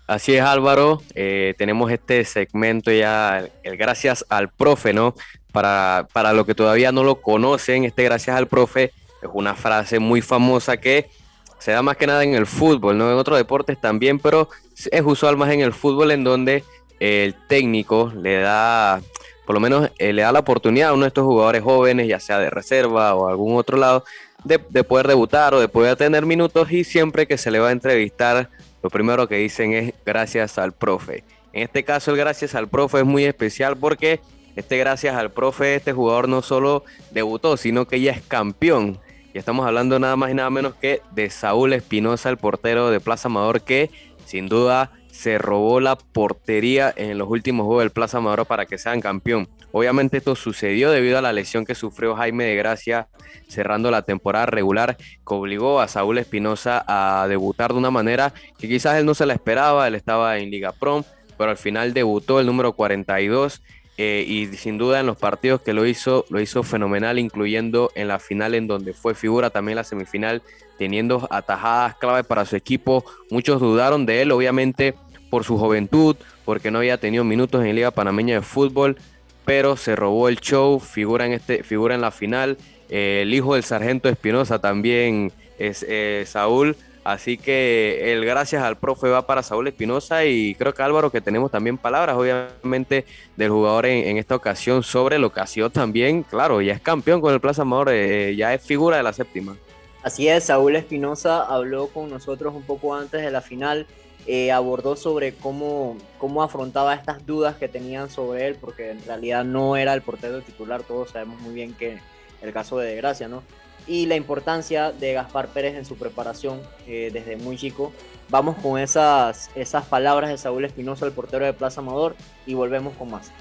[0.07, 5.17] Así es Álvaro, eh, tenemos este segmento ya, el gracias al profe, ¿no?
[5.51, 9.99] Para, para lo que todavía no lo conocen, este gracias al profe es una frase
[9.99, 11.11] muy famosa que
[11.59, 13.11] se da más que nada en el fútbol, ¿no?
[13.11, 14.49] En otros deportes también, pero
[14.93, 16.63] es usual más en el fútbol en donde
[17.01, 19.01] el técnico le da,
[19.49, 22.21] por lo menos eh, le da la oportunidad a uno de estos jugadores jóvenes, ya
[22.21, 24.05] sea de reserva o algún otro lado,
[24.45, 27.69] de, de poder debutar o de poder tener minutos y siempre que se le va
[27.69, 28.51] a entrevistar
[28.83, 31.25] lo primero que dicen es gracias al profe.
[31.55, 34.21] En este caso, el gracias al profe es muy especial porque
[34.55, 38.99] este gracias al profe, este jugador no solo debutó, sino que ya es campeón.
[39.33, 43.01] Y estamos hablando nada más y nada menos que de Saúl Espinosa, el portero de
[43.01, 43.91] Plaza Amador, que
[44.27, 48.79] sin duda se robó la portería en los últimos juegos del Plaza Amador para que
[48.79, 49.49] sean campeón.
[49.73, 53.09] Obviamente esto sucedió debido a la lesión que sufrió Jaime de Gracia
[53.49, 58.69] cerrando la temporada regular que obligó a Saúl Espinosa a debutar de una manera que
[58.69, 61.03] quizás él no se la esperaba, él estaba en Liga Prom,
[61.37, 63.61] pero al final debutó el número 42
[63.97, 68.07] eh, y sin duda en los partidos que lo hizo, lo hizo fenomenal, incluyendo en
[68.07, 70.43] la final en donde fue figura también la semifinal,
[70.79, 73.05] teniendo atajadas clave para su equipo.
[73.33, 74.95] Muchos dudaron de él, obviamente
[75.31, 78.97] por su juventud, porque no había tenido minutos en Liga Panameña de Fútbol,
[79.45, 82.59] pero se robó el show, figura en, este, figura en la final.
[82.89, 86.77] Eh, el hijo del sargento Espinosa también es eh, Saúl,
[87.09, 91.23] Así que el gracias al profe va para Saúl Espinosa y creo que Álvaro que
[91.23, 96.23] tenemos también palabras obviamente del jugador en, esta ocasión sobre lo que ha sido también,
[96.23, 99.57] claro, ya es campeón con el Plaza Amador, eh, ya es figura de la séptima.
[100.03, 103.87] Así es, Saúl Espinosa habló con nosotros un poco antes de la final,
[104.29, 109.45] eh, abordó sobre cómo, cómo afrontaba estas dudas que tenían sobre él, porque en realidad
[109.45, 111.99] no era el portero titular, todos sabemos muy bien que
[112.43, 113.43] el caso de Desgracia, ¿no?
[113.89, 117.91] y la importancia de Gaspar Pérez en su preparación eh, desde muy chico.
[118.29, 122.15] Vamos con esas, esas palabras de Saúl Espinosa, el portero de Plaza Amador,
[122.45, 123.33] y volvemos con más.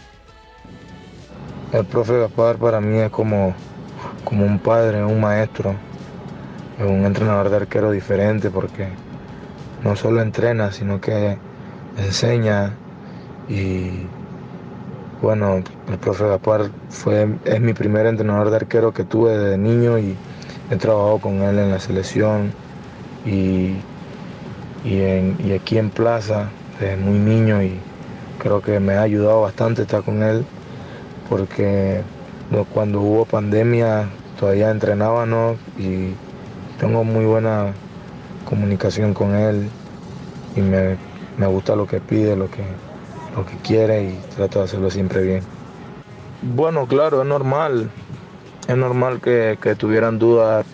[1.73, 3.53] El profe Gaspar para mí es como,
[4.23, 5.75] como un padre, un maestro,
[6.79, 8.87] un entrenador de arquero diferente porque
[9.87, 11.37] no solo entrena, sino que
[11.97, 12.75] enseña.
[13.47, 14.05] Y
[15.21, 19.97] bueno, el profe Gaspar fue, es mi primer entrenador de arquero que tuve desde niño
[19.97, 20.15] y
[20.69, 22.51] He trabajado con él en la selección
[23.25, 23.75] y,
[24.83, 27.79] y, aquí en Plaza desde muy niño y
[28.37, 30.43] creo que me ha ayudado bastante estar con él
[31.29, 32.01] porque
[32.73, 36.09] cuando hubo pandemia todavía entrenábamos y
[36.81, 37.71] tengo muy buena
[38.47, 39.69] comunicación con él
[40.55, 40.97] y me,
[41.47, 42.63] gusta lo que pide, lo que,
[43.35, 45.43] lo que quiere y trato de hacerlo siempre bien.
[46.41, 47.89] Bueno, claro, es normal
[48.67, 50.65] es normal que, tuvieran dudas.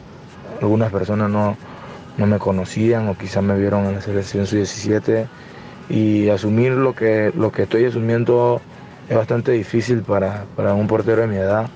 [0.61, 1.55] Algunas personas no,
[2.17, 5.27] me conocían o quizás me vieron en la selección sub-17
[5.89, 8.61] y asumir lo que, lo que estoy asumiendo
[9.09, 11.67] es bastante difícil para, un portero de mi edad.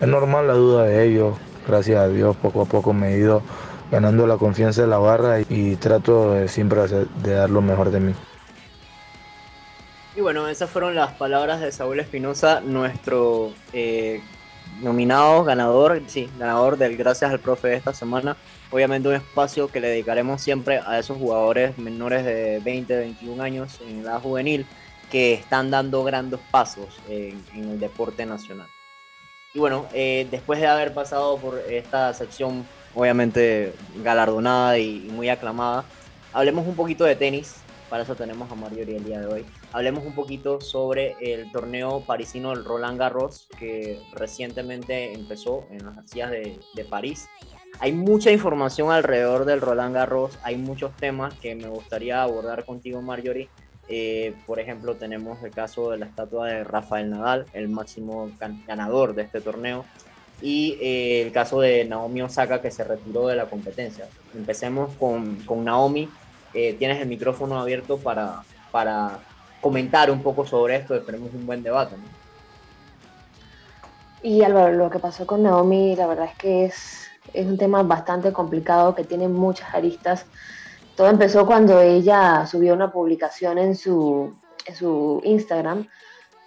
[0.00, 1.36] Es normal la duda de ellos,
[1.66, 3.42] gracias a Dios poco a poco me he ido
[3.90, 8.00] ganando la confianza de la barra y, trato de siempre de dar lo mejor de
[8.00, 8.14] mí.
[10.18, 14.20] Y bueno, esas fueron las palabras de Saúl Espinosa, nuestro eh,
[14.80, 18.36] nominado, ganador, sí, ganador del Gracias al Profe de esta semana.
[18.72, 23.78] Obviamente un espacio que le dedicaremos siempre a esos jugadores menores de 20, 21 años
[23.86, 24.66] en edad juvenil
[25.08, 28.66] que están dando grandes pasos en, el deporte nacional.
[29.54, 35.84] Y bueno, eh, después de haber pasado por esta sección obviamente galardonada y muy aclamada,
[36.32, 37.56] hablemos un poquito de tenis.
[37.88, 42.00] Para eso tenemos a Mario el día de hoy hablemos un poquito sobre el torneo
[42.00, 47.28] parisino del Roland Garros que recientemente empezó en las arcillas de, París.
[47.80, 53.02] Hay mucha información alrededor del Roland Garros, hay muchos temas que me gustaría abordar contigo,
[53.02, 53.48] Marjorie.
[53.90, 58.30] Eh, por ejemplo, tenemos el caso de la estatua de Rafael Nadal, el máximo
[58.66, 59.84] ganador de este torneo,
[60.40, 64.06] y eh, el caso de Naomi Osaka que se retiró de la competencia.
[64.34, 66.08] Empecemos con, con Naomi.
[66.54, 69.18] Eh, tienes el micrófono abierto para, para
[69.60, 71.96] comentar un poco sobre esto, esperemos un buen debate.
[74.22, 77.82] Y Álvaro, lo que pasó con Naomi, la verdad es que es, es un tema
[77.82, 80.26] bastante complicado que tiene muchas aristas.
[80.96, 84.34] Todo empezó cuando ella subió una publicación en su,
[84.66, 85.86] en su Instagram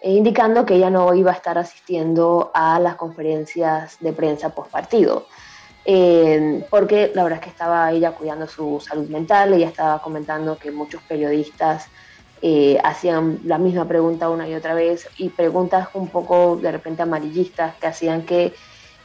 [0.09, 5.27] indicando que ella no iba a estar asistiendo a las conferencias de prensa post partido.
[5.83, 10.57] Eh, porque la verdad es que estaba ella cuidando su salud mental, ella estaba comentando
[10.57, 11.87] que muchos periodistas
[12.43, 17.03] eh, hacían la misma pregunta una y otra vez y preguntas un poco de repente
[17.03, 18.53] amarillistas que hacían que,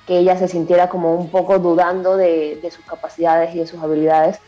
[0.07, 3.83] que ella se sintiera como un poco dudando de, de sus capacidades y de sus
[3.83, 4.39] habilidades.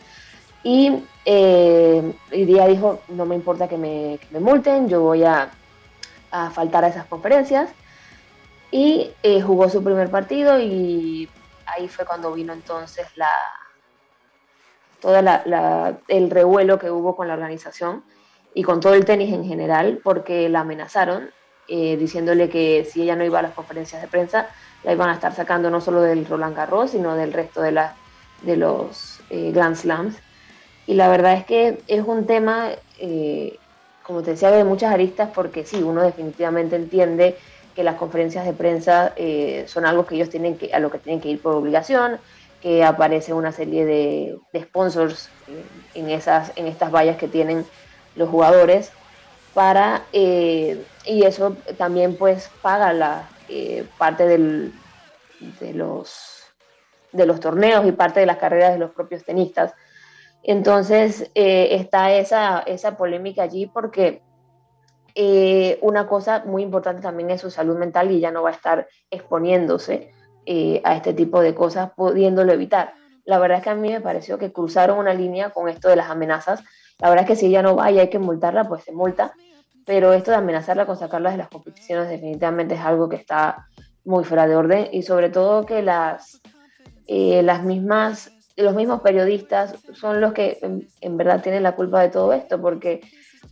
[0.63, 5.51] Y eh, ella dijo, no me importa que me, que me multen, yo voy a,
[6.31, 7.71] a, faltar a esas conferencias.
[8.71, 11.29] Y eh, jugó su primer partido y
[11.67, 13.31] ahí fue cuando vino entonces la,
[15.01, 18.05] todo la, el revuelo que hubo con la organización
[18.55, 21.31] y con todo el tenis en general, porque la amenazaron
[21.71, 24.49] eh, diciéndole que si ella no iba a las conferencias de prensa,
[24.85, 27.95] la iban a estar sacando no solo del Roland Garros, sino del resto de, la,
[28.43, 30.17] de los eh, Grand Slams.
[30.87, 33.59] Y la verdad es que es un tema, eh,
[34.09, 37.37] como te decía, de muchas aristas, porque sí, uno definitivamente entiende
[37.77, 39.15] que las conferencias de prensa
[39.67, 42.19] son algo que ellos tienen que, a lo que tienen que ir por obligación,
[42.63, 45.29] que aparece una serie de, sponsors
[45.95, 47.67] en, esas, en estas vallas que tienen
[48.17, 48.93] los jugadores
[49.55, 54.73] para eh, y eso también pues paga la eh, parte del,
[55.61, 56.35] de los
[57.13, 59.73] de los torneos y parte de las carreras de los propios tenistas
[60.43, 64.23] entonces eh, está esa, esa polémica allí porque
[65.81, 68.87] una cosa muy importante también es su salud mental y ya no va a estar
[69.11, 70.13] exponiéndose
[70.85, 72.95] a este tipo de cosas pudiéndolo evitar.
[73.29, 75.97] La verdad es que a mí me pareció que cruzaron una línea con esto de
[75.97, 76.65] las amenazas.
[76.99, 79.35] La verdad es que si ella no va y hay que multarla, pues se multa.
[79.85, 83.69] Pero esto de amenazarla con sacarla de las competiciones definitivamente es algo que está
[84.07, 84.89] muy fuera de orden.
[84.93, 86.41] Y sobre todo que las,
[87.07, 90.59] eh, las mismas los mismos periodistas son los que
[91.01, 93.01] en, verdad tienen la culpa de todo esto, porque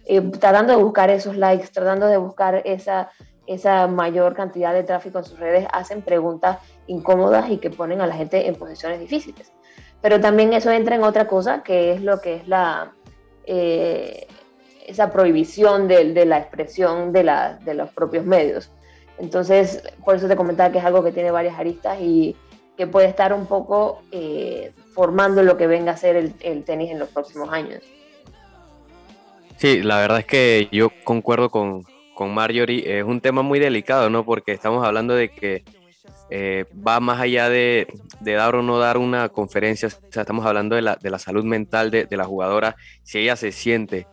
[0.04, 3.10] eh, tratando de buscar esos likes, tratando de buscar esa,
[3.46, 8.06] esa mayor cantidad de tráfico en sus redes, hacen preguntas incómodas y que ponen a
[8.06, 9.52] la gente en posiciones difíciles.
[10.02, 12.92] Pero también eso entra en otra cosa, que es lo que es la,
[13.44, 14.26] eh,
[14.86, 18.72] esa prohibición de, de, la expresión de, la, de los propios medios.
[19.18, 22.36] Entonces, por eso te comentaba que es algo que tiene varias aristas y
[22.76, 26.98] que puede estar un poco eh, formando lo que venga a ser el, tenis en
[26.98, 27.82] los próximos años.
[29.58, 31.84] Sí, la verdad es que yo concuerdo con,
[32.14, 32.98] con Marjorie.
[32.98, 34.24] Es un tema muy delicado, ¿no?
[34.24, 35.64] Porque estamos hablando de que
[36.30, 37.86] eh, va más allá de,
[38.20, 39.88] dar o no dar una conferencia.
[39.88, 42.76] O sea, estamos hablando de la, de la salud mental de, de, la jugadora.
[43.02, 44.06] Si ella se siente,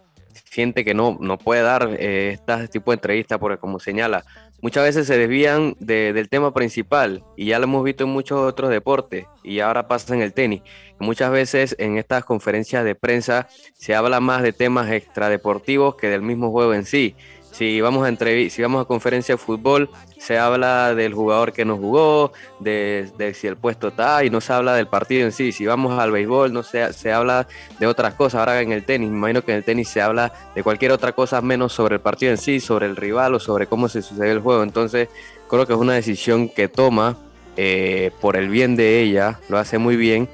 [0.43, 4.25] siente que no, no puede dar eh, este tipo de entrevistas, porque como señala,
[4.63, 8.71] muchas veces se desvían del tema principal y ya lo hemos visto en muchos otros
[8.71, 10.61] deportes y ahora pasa en el tenis.
[10.99, 16.21] Muchas veces en estas conferencias de prensa se habla más de temas extradeportivos que del
[16.21, 17.13] mismo juego en sí.
[17.53, 19.87] Si vamos a si vamos a conferencia de fútbol,
[20.17, 24.53] se habla del jugador que nos jugó, de, si el puesto está y no se
[24.53, 25.51] habla del partido en sí.
[25.51, 27.47] Si vamos al béisbol, no se, se habla
[27.79, 28.39] de otras cosas.
[28.39, 31.11] Ahora en el tenis, me imagino que en el tenis se habla de cualquier otra
[31.11, 34.31] cosa menos sobre el partido en sí, sobre el rival o sobre cómo se sucede
[34.31, 34.63] el juego.
[34.63, 35.09] Entonces,
[35.47, 37.17] creo que es una decisión que toma
[37.55, 40.27] eh, por el bien de ella, lo hace muy bien.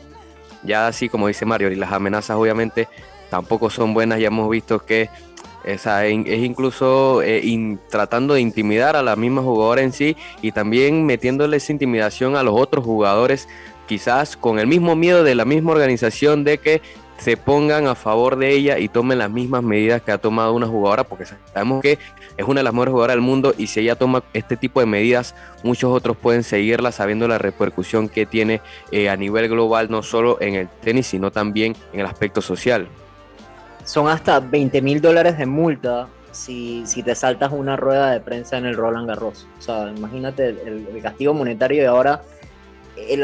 [0.64, 2.88] Ya así como dice Mario, y las amenazas obviamente
[3.30, 4.20] tampoco son buenas.
[4.20, 5.10] Ya hemos visto que
[5.64, 11.06] esa, es incluso eh, tratando de intimidar a la misma jugadora en sí y también
[11.06, 13.48] metiéndole esa intimidación a los otros jugadores,
[13.88, 16.82] quizás con el mismo miedo de la misma organización de que
[17.18, 20.68] se pongan a favor de ella y tomen las mismas medidas que ha tomado una
[20.68, 22.00] jugadora, porque sabemos que
[22.38, 24.86] es una de las mejores jugadoras del mundo y si ella toma este tipo de
[24.86, 30.02] medidas, muchos otros pueden seguirla sabiendo la repercusión que tiene eh, a nivel global, no
[30.02, 32.88] solo en el tenis, sino también en el aspecto social
[33.90, 38.60] son hasta 20 mil dólares de multa si, si, te saltas una rueda de prensa
[38.60, 39.48] en el Roland Garros.
[39.58, 42.22] O sea, imagínate el, castigo monetario de ahora.
[42.96, 43.20] Eh,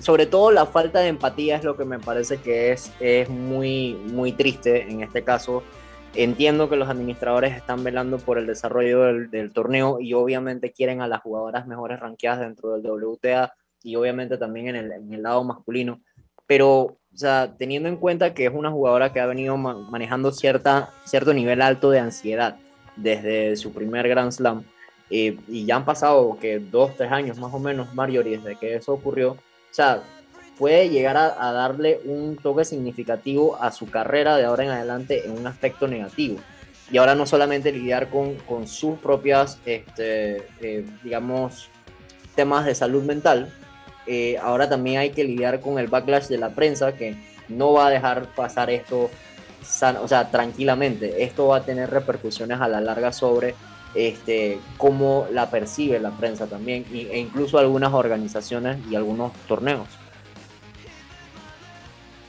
[0.00, 3.94] sobre todo la falta de empatía es lo que me parece que es, es muy,
[3.94, 5.62] muy triste en este caso.
[6.14, 11.00] Entiendo que los administradores están velando por el desarrollo del, del torneo y obviamente quieren
[11.00, 15.22] a las jugadoras mejores ranqueadas dentro del WTA y obviamente también en el, en el
[15.22, 16.02] lado masculino.
[16.46, 20.90] Pero o sea, teniendo en cuenta que es una jugadora que ha venido manejando cierta,
[21.04, 22.56] cierto nivel alto de ansiedad
[22.96, 24.64] desde su primer Grand Slam,
[25.10, 28.76] eh, y ya han pasado que dos, tres años más o menos, Marjorie, desde que
[28.76, 29.38] eso ocurrió, o
[29.72, 30.02] sea,
[30.56, 35.32] puede llegar a, darle un toque significativo a su carrera de ahora en adelante en
[35.32, 36.38] un aspecto negativo.
[36.92, 41.70] Y ahora no solamente lidiar con, con sus propias, este, eh, digamos,
[42.34, 43.52] temas de salud mental,
[44.12, 47.14] eh, ahora también hay que lidiar con el backlash de la prensa que
[47.48, 49.08] no va a dejar pasar esto
[50.02, 51.22] o sea, tranquilamente.
[51.22, 53.54] Esto va a tener repercusiones a la larga sobre
[53.94, 59.86] este, cómo la percibe la prensa también e incluso algunas organizaciones y algunos torneos.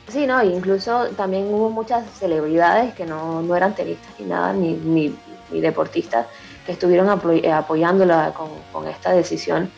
[0.08, 4.74] Sí, no, incluso también hubo muchas celebridades que no, no eran tenistas ni nada, ni,
[4.74, 5.16] ni,
[5.62, 6.28] deportistas,
[6.64, 9.72] que estuvieron apoyándola con, con esta decisión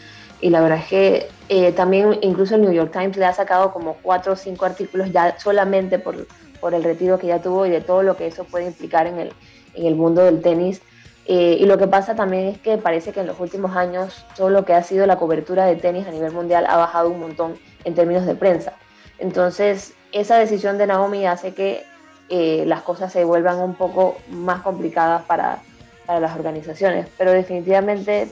[0.43, 3.71] y la verdad es que eh, también incluso el New York Times le ha sacado
[3.71, 6.25] como cuatro o cinco artículos ya solamente por,
[6.59, 9.19] por el retiro que ya tuvo y de todo lo que eso puede implicar en
[9.19, 9.33] el,
[9.75, 10.81] en el mundo del tenis.
[11.27, 14.49] Eh, y lo que pasa también es que parece que en los últimos años todo
[14.49, 17.53] lo que ha sido la cobertura de tenis a nivel mundial ha bajado un montón
[17.83, 18.73] en términos de prensa.
[19.19, 21.85] Entonces, esa decisión de Naomi hace que
[22.29, 25.59] eh, las cosas se vuelvan un poco más complicadas para,
[26.07, 27.05] para las organizaciones.
[27.15, 28.27] Pero definitivamente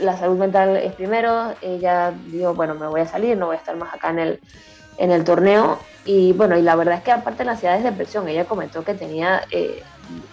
[0.00, 3.58] la salud mental es primero, ella dijo, bueno, me voy a salir, no voy a
[3.58, 4.40] estar más acá en el,
[4.98, 5.78] en el torneo.
[6.04, 8.84] Y bueno, y la verdad es que aparte de la ansiedad es depresión, ella comentó
[8.84, 9.82] que tenía eh,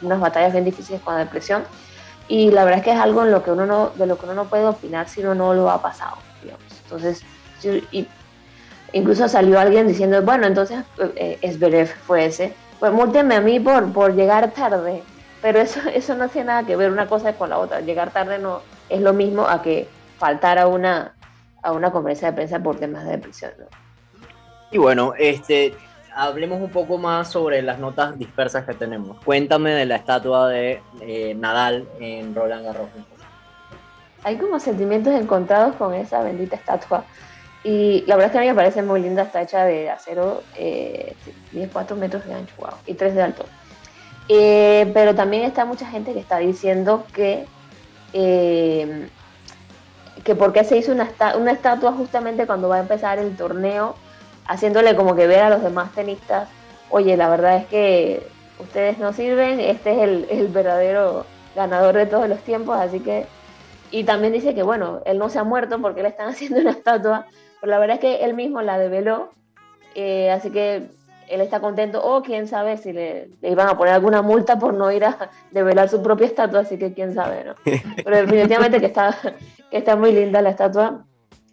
[0.01, 1.63] unas batallas bien difíciles con la depresión.
[2.27, 4.25] Y la verdad es que es algo en lo que uno no, de lo que
[4.25, 6.17] uno no puede opinar si uno no lo ha pasado.
[6.83, 7.23] Entonces,
[8.93, 10.83] incluso salió alguien diciendo, bueno, entonces
[11.15, 12.53] eh, Esberev fue ese.
[12.79, 15.03] Pues múlteme a mí por, por llegar tarde.
[15.41, 17.81] Pero eso, eso no tiene nada que ver una cosa con la otra.
[17.81, 21.15] Llegar tarde no, es lo mismo a que faltar una,
[21.61, 23.51] a una conferencia de prensa por temas de depresión.
[24.71, 25.75] Y bueno, este,
[26.15, 29.17] hablemos un poco más sobre las notas dispersas que tenemos.
[29.23, 32.89] Cuéntame de la estatua de eh, Nadal en Roland Garros.
[34.23, 37.03] Hay como sentimientos encontrados con esa bendita estatua.
[37.63, 40.43] Y la verdad es que a mí me parece muy linda, está hecha de acero,
[40.55, 41.15] eh,
[41.73, 43.45] 4 metros de ancho, wow, y 3 de alto.
[44.29, 47.45] Eh, pero también está mucha gente que está diciendo que
[48.17, 49.09] eh,
[50.23, 51.03] que por qué se hizo una,
[51.51, 53.95] estatua justamente cuando va a empezar el torneo
[54.47, 56.47] haciéndole como que ver a los demás tenistas,
[56.89, 58.25] oye, la verdad es que
[58.59, 61.25] ustedes no sirven, este es el, el verdadero
[61.57, 63.25] ganador de todos los tiempos, así que...
[63.91, 66.71] Y también dice que, bueno, él no se ha muerto porque le están haciendo una
[66.71, 67.27] estatua,
[67.59, 69.31] pero la verdad es que él mismo la develó,
[69.93, 70.87] eh, así que
[71.29, 74.91] él está contento, o quién sabe si le, iban a poner alguna multa por no
[74.91, 77.55] ir a develar su propia estatua, así que quién sabe, ¿no?
[77.63, 79.17] Pero definitivamente que está,
[79.71, 81.05] que está muy linda la estatua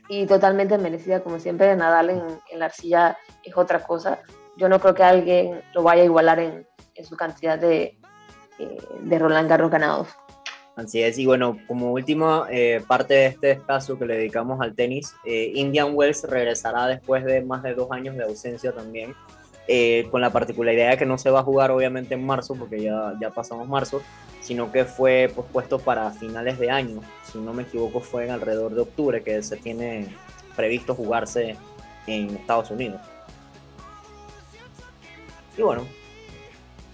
[0.08, 4.18] y totalmente merecida, como siempre, Nadal en, en la arcilla es otra cosa.
[4.56, 7.98] Yo no creo que alguien lo vaya a igualar en, en su cantidad de,
[8.58, 10.08] eh, de Roland Garros ganados.
[10.74, 14.74] Así es, y bueno, como última eh, parte de este espacio que le dedicamos al
[14.74, 19.14] tenis, eh, Indian Wells regresará después de más de dos años de ausencia también,
[20.10, 23.14] con la particularidad de que no se va a jugar obviamente en marzo, porque ya,
[23.20, 24.02] ya pasamos marzo,
[24.40, 28.74] sino que fue pospuesto para finales de año, si no me equivoco fue en alrededor
[28.74, 30.08] de octubre que se tiene
[30.56, 31.56] previsto jugarse
[32.06, 33.00] en Estados Unidos.
[35.56, 35.86] Y bueno,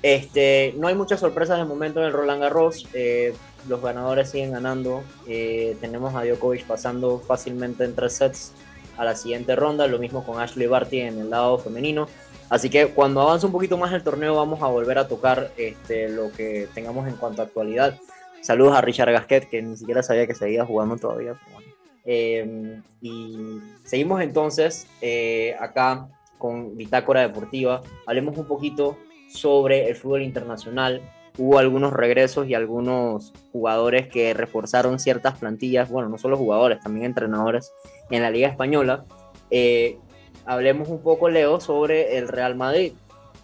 [0.03, 2.87] este, no hay muchas sorpresas de momento en el Roland Garros.
[2.93, 3.35] Eh,
[3.69, 5.03] los ganadores siguen ganando.
[5.27, 8.53] Eh, tenemos a Djokovic pasando fácilmente en tres sets
[8.97, 9.87] a la siguiente ronda.
[9.87, 12.09] Lo mismo con Ashley Barty en el lado femenino.
[12.51, 16.09] Así que cuando avance un poquito más el torneo vamos a volver a tocar este,
[16.09, 17.99] lo que tengamos en cuanto a actualidad.
[18.40, 21.34] Saludos a Richard Gasquet, que ni siquiera sabía que seguía jugando todavía.
[22.05, 24.86] Eh, y seguimos entonces
[25.61, 27.82] acá con Bitácora Deportiva.
[28.07, 28.96] Hablemos un poquito
[29.28, 31.03] sobre el fútbol internacional.
[31.36, 37.07] Hubo algunos regresos y algunos jugadores que reforzaron ciertas plantillas, bueno, no solo jugadores, también
[37.07, 37.72] entrenadores
[38.11, 39.05] en la Liga Española.
[39.51, 39.99] Eh,
[40.49, 42.92] hablemos un poco, Leo, sobre el Real Madrid.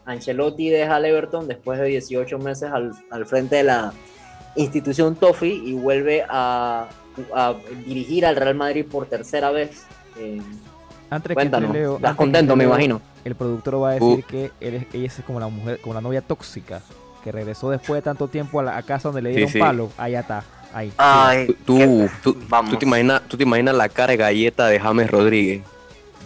[0.06, 3.92] Ancelotti deja al Everton después de 18 meses al, frente de la
[4.56, 6.88] institución Toffee y vuelve a,
[7.86, 9.86] dirigir al Real Madrid por tercera vez.
[10.18, 10.40] Eh,
[11.10, 14.22] antes Cuéntanos, que Leo, estás contento, me imagino el productor va a decir uh.
[14.22, 16.82] que ella es como la mujer, como la novia tóxica,
[17.22, 19.90] que regresó después de tanto tiempo a la casa donde le dieron palo.
[19.96, 20.44] Allá está.
[20.72, 21.56] Ahí.
[21.64, 22.34] tú, tú,
[22.78, 25.62] te imaginas, tú te imaginas la cara de galleta de James Rodríguez.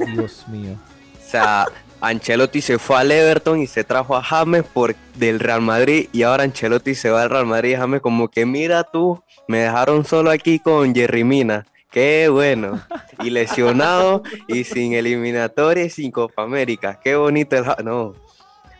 [0.06, 0.76] Dios mío.
[1.16, 1.66] O sea,
[2.00, 6.22] Ancelotti se fue al Everton y se trajo a James por del Real Madrid y
[6.22, 10.04] ahora Ancelotti se va al Real Madrid y James como que mira tú, me dejaron
[10.04, 11.66] solo aquí con Jerry Mina.
[11.90, 12.80] Qué bueno.
[13.24, 17.00] Y lesionado y sin eliminatoria y sin Copa América.
[17.02, 17.84] Qué bonito el...
[17.84, 18.14] No.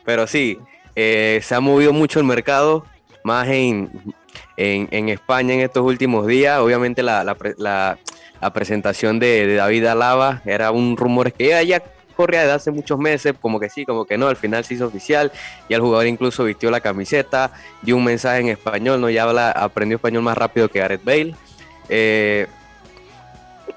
[0.04, 0.58] Pero sí,
[0.94, 2.84] eh, se ha movido mucho el mercado,
[3.24, 3.90] más en,
[4.56, 6.58] en, España en estos últimos días.
[6.60, 7.98] Obviamente la, la, la,
[8.52, 11.82] presentación de, David Alaba era un rumor que ya, ya
[12.18, 14.86] corría desde hace muchos meses, como que sí, como que no, al final se hizo
[14.86, 15.30] oficial
[15.68, 19.52] y el jugador incluso vistió la camiseta, dio un mensaje en español, no ya habla,
[19.52, 21.36] aprendió español más rápido que Gareth Bale.
[21.88, 22.48] Eh,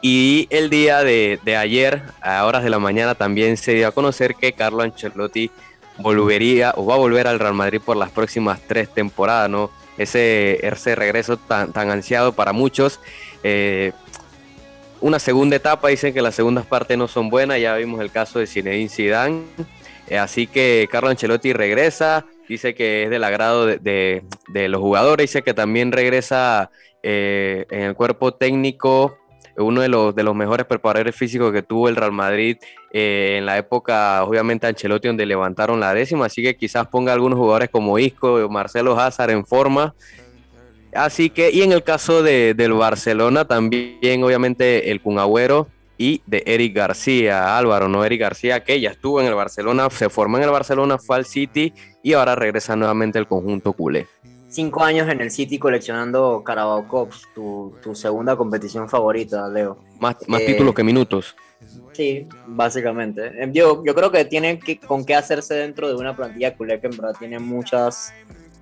[0.02, 4.34] y el día de, ayer, a horas de la mañana, también se dio a conocer
[4.34, 5.52] que Carlo Ancelotti
[6.00, 9.70] volvería o va a volver al Real Madrid por las próximas tres temporadas, ¿no?
[10.00, 13.00] Ese, ese regreso tan, tan ansiado para muchos.
[13.44, 13.92] Eh,
[15.02, 18.40] una segunda etapa, dicen que las segundas partes no son buenas, ya vimos el caso
[18.40, 19.42] de Zinedine Zidane.
[20.08, 24.24] Eh, así que Carlo Ancelotti regresa, dice que es del agrado de,
[24.54, 26.70] los jugadores, dice que también regresa
[27.02, 29.18] eh, en el cuerpo técnico
[29.58, 32.58] uno de los, de los mejores preparadores físicos que tuvo el Real Madrid
[32.92, 36.26] eh, en la época, obviamente, Ancelotti, donde levantaron la décima.
[36.26, 39.94] Así que quizás ponga algunos jugadores como Isco o Marcelo Hazard en forma.
[40.94, 45.18] Así que, y en el caso de, del Barcelona, también, obviamente, el Kun
[45.98, 50.10] y de Eric García, Álvaro, no Eric García, que ya estuvo en el Barcelona, se
[50.10, 54.08] formó en el Barcelona, fue al City y ahora regresa nuevamente al conjunto culé
[54.52, 59.78] cinco años en el City coleccionando Carabao Cups, tu, segunda competición favorita, Leo.
[60.00, 61.36] Más, más eh, títulos que minutos.
[61.94, 63.28] Sí, básicamente.
[63.28, 66.80] Eh, yo, yo creo que tiene que, con qué hacerse dentro de una plantilla culé
[66.80, 68.14] que en verdad tiene muchas,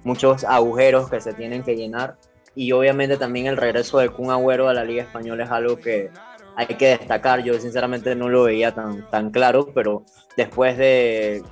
[0.03, 2.17] muchos agujeros que se tienen que llenar.
[2.55, 6.09] Y obviamente también el regreso de Kun Agüero a la Liga Española es algo que
[6.55, 7.43] hay que destacar.
[7.43, 10.03] Yo sinceramente no lo veía tan, tan claro, pero
[10.35, 11.43] después de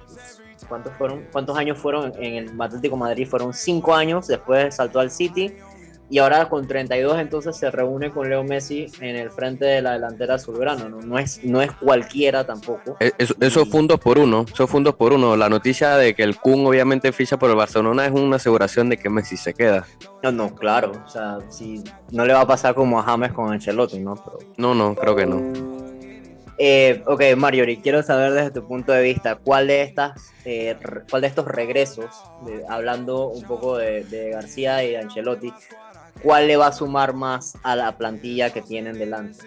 [0.68, 3.28] ¿cuántos, fueron, ¿cuántos años fueron en el Atlético Madrid?
[3.28, 5.56] Fueron cinco años, después saltó al City
[6.10, 9.94] y ahora con 32 entonces se reúne con Leo Messi en el frente de la
[9.94, 11.02] delantera azulgrana, ¿no?
[11.02, 12.98] No es, no es cualquiera tampoco.
[13.00, 15.36] Eh, eso, fue un por uno, eso fue un por uno.
[15.36, 18.98] La noticia de que el Kun obviamente ficha por el Barcelona es una aseguración de
[18.98, 19.86] que Messi se queda.
[20.24, 23.52] No, no, claro, o sea, si no le va a pasar como a James con
[23.52, 24.16] Ancelotti, ¿no?
[24.58, 25.88] No, no, creo que no.
[26.60, 30.76] Eh, ok, Marjorie, quiero saber desde tu punto de vista, ¿cuál de, estas, eh,
[31.08, 32.08] cuál de estos regresos,
[32.68, 35.54] hablando un poco de, García y de Ancelotti,
[36.22, 39.40] cuál le va a sumar más a la plantilla que tienen delante?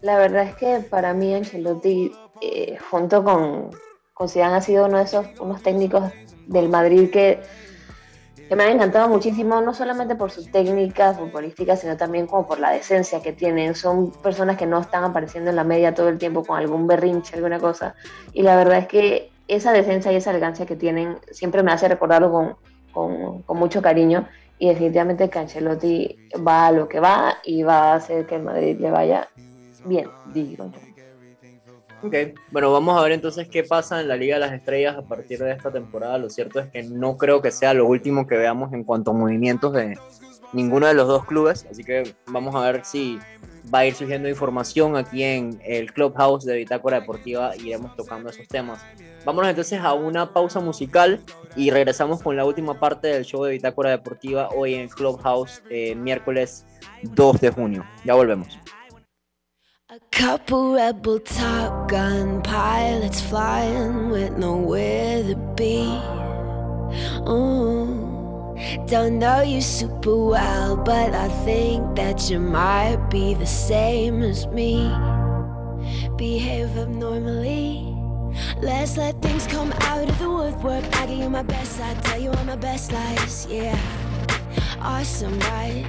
[0.00, 3.70] La verdad es que para mí Ancelotti eh, junto con,
[4.12, 6.12] con Zidane ha sido uno de esos unos técnicos
[6.46, 7.40] del Madrid que,
[8.54, 12.70] me han encantado muchísimo, no solamente por su técnica futbolística, sino también como por la
[12.70, 13.74] decencia que tienen.
[13.74, 17.34] Son personas que no están apareciendo en la media todo el tiempo con algún berrinche,
[17.34, 17.96] alguna cosa.
[18.32, 21.88] Y la verdad es que esa decencia y esa elegancia que tienen siempre me hace
[21.88, 22.56] recordarlo con,
[22.92, 24.28] con, con mucho cariño
[24.58, 28.90] y definitivamente Cancelotti va a lo que va y va a hacer que Madrid le
[28.90, 29.28] vaya
[29.84, 30.70] bien, digo
[32.02, 32.14] Ok,
[32.50, 35.38] bueno, vamos a ver entonces qué pasa en la Liga de las Estrellas a partir
[35.38, 36.18] de esta temporada.
[36.18, 39.14] Lo cierto es que no creo que sea lo último que veamos en cuanto a
[39.14, 39.96] movimientos de
[40.52, 43.18] ninguno de los dos clubes, así que vamos a ver si
[43.72, 48.30] va a ir surgiendo información aquí en el Clubhouse de Bitácora Deportiva y iremos tocando
[48.30, 48.80] esos temas.
[49.24, 51.20] Vámonos entonces a una pausa musical
[51.56, 55.94] y regresamos con la última parte del show de Bitácora Deportiva hoy en Clubhouse, eh,
[55.94, 56.66] miércoles
[57.02, 57.86] 2 de junio.
[58.04, 58.58] Ya volvemos.
[59.88, 65.86] A couple rebel top gun pilots flying with nowhere to be.
[67.28, 68.03] Ooh.
[68.86, 74.46] Don't know you super well, but I think that you might be the same as
[74.48, 74.88] me.
[76.16, 77.94] Behave abnormally.
[78.60, 80.84] Let's let things come out of the woodwork.
[80.96, 83.46] I give you my best, I tell you all my best lies.
[83.48, 83.78] Yeah,
[84.80, 85.86] awesome, right?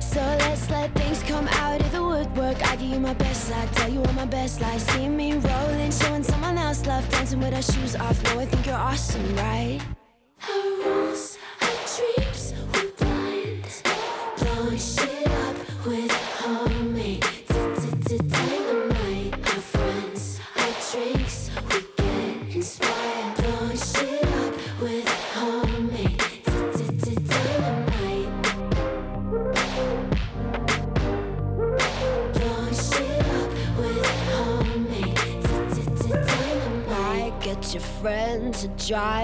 [0.00, 2.60] So let's let things come out of the woodwork.
[2.66, 4.82] I give you my best, I tell you all my best lies.
[4.82, 8.22] See me rolling, showing someone else love, dancing with our shoes off.
[8.24, 9.80] No, I think you're awesome, right?
[10.46, 13.82] Our rules, our dreams, we're blind.
[14.38, 14.78] Blowing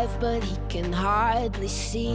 [0.06, 2.14] drive, but he can hardly see.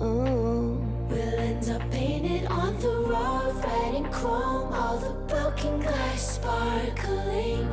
[0.00, 0.78] Ooh.
[1.08, 7.68] We'll end up painted on the road, red and chrome, all the broken glass sparkling.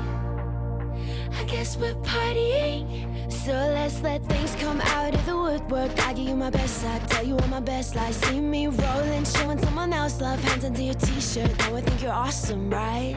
[1.38, 3.32] I guess we're partying.
[3.32, 5.92] So let's let things come out of the woodwork.
[6.06, 8.16] I give you my best, I tell you all my best lies.
[8.18, 10.44] See me rolling, showing someone else love.
[10.44, 11.58] Hands into your t-shirt.
[11.60, 13.16] Now I think you're awesome, right?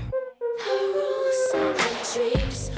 [0.68, 1.74] Our rules, our
[2.14, 2.70] dreams,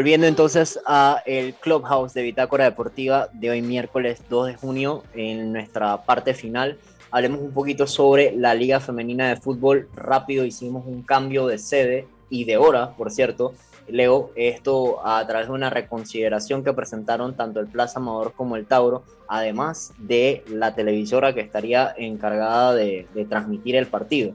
[0.00, 5.52] volviendo entonces a el Clubhouse de Bitácora Deportiva de hoy miércoles 2 de junio, en
[5.52, 6.78] nuestra parte final,
[7.10, 9.90] hablemos un poquito sobre la Liga Femenina de Fútbol.
[9.94, 13.52] Rápido hicimos un cambio de sede y de hora, por cierto.
[13.88, 18.64] Leo, esto a través de una reconsideración que presentaron tanto el Plaza Amador como el
[18.64, 24.32] Tauro, además de la televisora que estaría encargada de, transmitir el partido.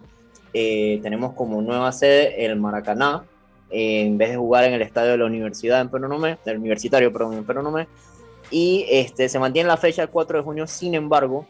[0.53, 3.23] Eh, tenemos como nueva sede el Maracaná,
[3.77, 7.33] en vez de jugar en el estadio de la universidad en Peronomé, del universitario, perdón,
[7.33, 7.87] en Peronomé.
[8.49, 11.45] Y este, se mantiene la fecha el 4 de junio, sin embargo,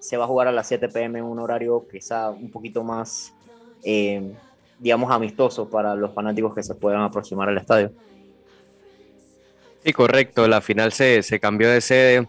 [0.00, 3.32] se va a jugar a las 7 pm en un horario quizá un poquito más,
[3.84, 4.32] eh,
[4.80, 7.92] digamos, amistoso para los fanáticos que se puedan aproximar al estadio.
[9.84, 10.48] Sí, correcto.
[10.48, 12.26] La final se, se cambió de sede.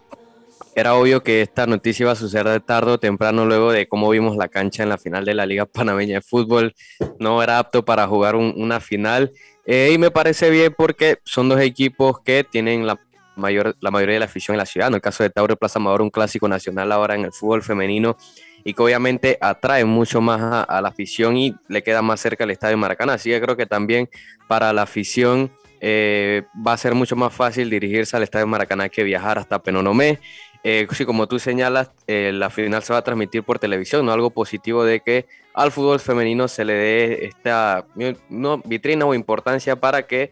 [0.76, 4.10] Era obvio que esta noticia iba a suceder de tarde o temprano luego de cómo
[4.10, 6.76] vimos la cancha en la final de la Liga Panameña de Fútbol.
[7.20, 9.32] No era apto para jugar un- una final.
[9.66, 13.00] Eh, y me parece bien porque son dos equipos que tienen la,
[13.36, 14.88] mayor, la mayoría de la afición en la ciudad.
[14.90, 18.16] En el caso de Tauro Plaza Amador, un clásico nacional ahora en el fútbol femenino
[18.64, 22.44] y que obviamente atrae mucho más a, a la afición y le queda más cerca
[22.44, 23.14] el Estadio Maracaná.
[23.14, 24.10] Así que creo que también
[24.48, 29.04] para la afición eh, va a ser mucho más fácil dirigirse al Estadio Maracaná que
[29.04, 30.20] viajar hasta Penonomé.
[30.64, 34.12] Eh, sí, como tú señalas, eh, la final se va a transmitir por televisión, ¿no?
[34.12, 37.86] Algo positivo de que al fútbol femenino se le dé esta
[38.30, 40.32] no, vitrina o importancia para que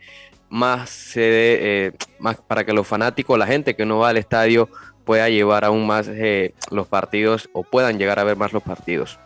[0.50, 4.18] más se dé, eh, más para que los fanáticos, la gente que no va al
[4.18, 4.70] estadio
[5.04, 9.20] pueda llevar aún más eh, los partidos o puedan llegar a ver más los partidos.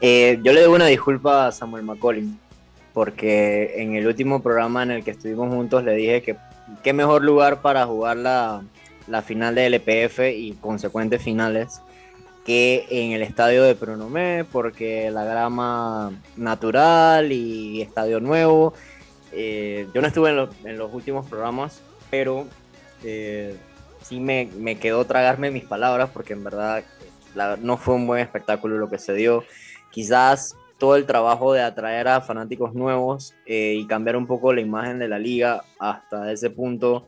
[0.00, 2.38] Eh, yo le debo una disculpa a Samuel McCollin,
[2.92, 6.36] porque en el último programa en el que estuvimos juntos le dije que
[6.82, 8.62] qué mejor lugar para jugar la,
[9.06, 11.80] la final de LPF y consecuentes finales
[12.44, 18.74] que en el estadio de Pronomé, porque la grama natural y estadio nuevo.
[19.32, 21.80] Eh, yo no estuve en, los últimos programas,
[22.10, 22.46] pero
[23.02, 23.56] eh,
[24.02, 26.84] sí me, me, quedó tragarme mis palabras, porque en verdad
[27.60, 29.42] no fue un buen espectáculo lo que se dio.
[29.90, 34.60] Quizás todo el trabajo de atraer a fanáticos nuevos eh, y cambiar un poco la
[34.60, 37.06] imagen de la liga hasta ese punto.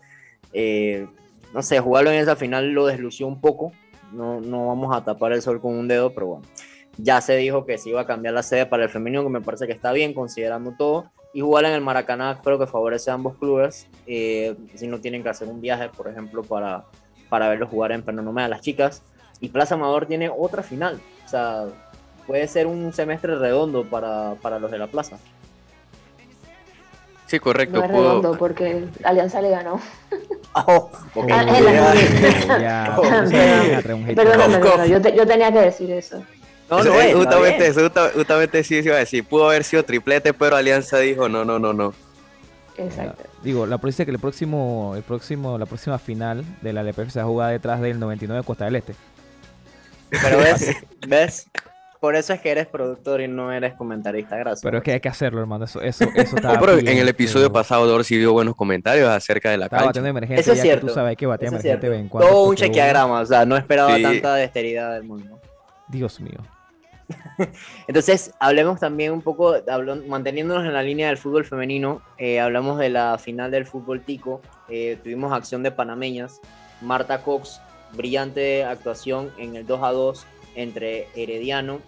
[1.57, 3.73] No sé, jugarlo en esa final lo deslució un poco,
[4.13, 6.47] no, no vamos a tapar el sol con un dedo, pero bueno.
[6.99, 9.41] Ya se dijo que se iba a cambiar la sede para el femenino, que me
[9.41, 11.11] parece que está bien, considerando todo.
[11.33, 13.89] Y jugar en el Maracaná creo que favorece a ambos clubes.
[14.07, 16.85] Eh, si no tienen que hacer un viaje, por ejemplo, para,
[17.31, 19.03] para verlos jugar en Pernambuco a las chicas.
[19.41, 21.01] Y Plaza Amador tiene otra final.
[21.25, 21.67] O sea,
[22.27, 25.19] puede ser un semestre redondo para, para los de la Plaza.
[27.27, 27.79] Sí, correcto.
[27.79, 29.81] No es redondo porque Alianza le ganó.
[30.59, 30.91] Oh,
[34.14, 36.24] Perdóname, yo, yo tenía que decir eso.
[36.70, 39.22] No, no, es, justamente, eso, justamente sí se iba a decir.
[39.22, 41.93] Pudo haber sido triplete, pero Alianza dijo no, no, no, no.
[42.79, 43.24] Exacto.
[43.43, 47.18] Digo, la provincia que el próximo, el próximo, la próxima final de la LPF se
[47.18, 48.95] va a jugar detrás del 99 de Costa del Este.
[50.11, 50.74] Pero ves,
[51.07, 51.47] ves,
[52.07, 54.63] por eso es que eres productor y no eres comentarista, gracias.
[54.63, 55.65] Pero es que hay que hacerlo, hermano.
[55.65, 56.57] Eso, eso, eso está.
[56.61, 60.09] pero en el episodio pasado Dorsey dio buenos comentarios acerca de la estaba cancha.
[60.09, 60.87] emergencia, eso es cierto.
[60.87, 64.95] tú sabes que batía emergente ven Todo un chequeagrama, o sea, no esperaba tanta dexteridad
[64.95, 65.41] del mundo.
[65.89, 66.39] Dios mío.
[67.89, 69.57] Entonces, hablemos también un poco,
[70.07, 74.43] manteniéndonos en la línea del fútbol femenino, eh, hablamos de la final del fútbol tico,
[74.69, 76.41] eh, tuvimos acción de panameñas,
[76.81, 77.61] Marta Cox,
[77.95, 80.27] brillante actuación en el 2 a 2
[80.57, 81.81] entre Herediano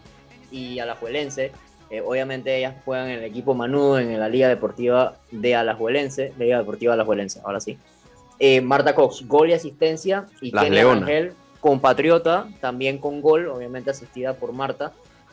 [0.52, 1.50] y Alajuelense.
[1.90, 6.58] Eh, obviamente ellas juegan en el equipo Manudo en la Liga Deportiva de Alajuelense, Liga
[6.58, 7.78] Deportiva Alajuelense, ahora sí.
[8.38, 14.34] Eh, Marta Cox, gol y asistencia, y Kenia Ángel, compatriota, también con gol, obviamente asistida
[14.34, 14.92] por Marta,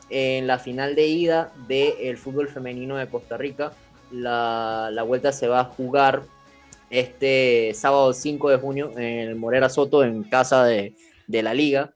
[0.10, 3.74] en la final de ida del fútbol femenino de Costa Rica.
[4.12, 6.24] La, la, vuelta se va a jugar
[6.90, 10.94] este sábado 5 de junio en el Morera Soto, en casa de,
[11.28, 11.95] de la liga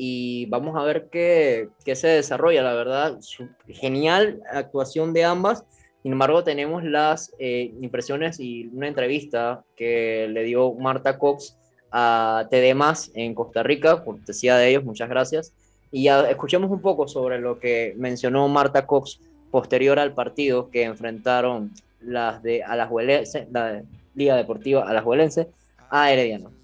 [0.00, 3.18] y vamos a ver qué, qué, se desarrolla, la verdad.
[3.66, 5.64] Genial actuación de ambas.
[6.04, 11.58] Sin embargo, tenemos las eh, impresiones y una entrevista que le dio Marta Cox
[11.90, 12.76] a TD
[13.14, 15.52] en Costa Rica, cortesía de ellos, muchas gracias.
[15.90, 19.20] Y ya escuchemos un poco sobre lo que mencionó Marta Cox
[19.50, 23.82] posterior al partido que enfrentaron las de Alajuelense, la
[24.14, 25.48] Liga Deportiva Alajuelense
[25.90, 26.57] a Herediano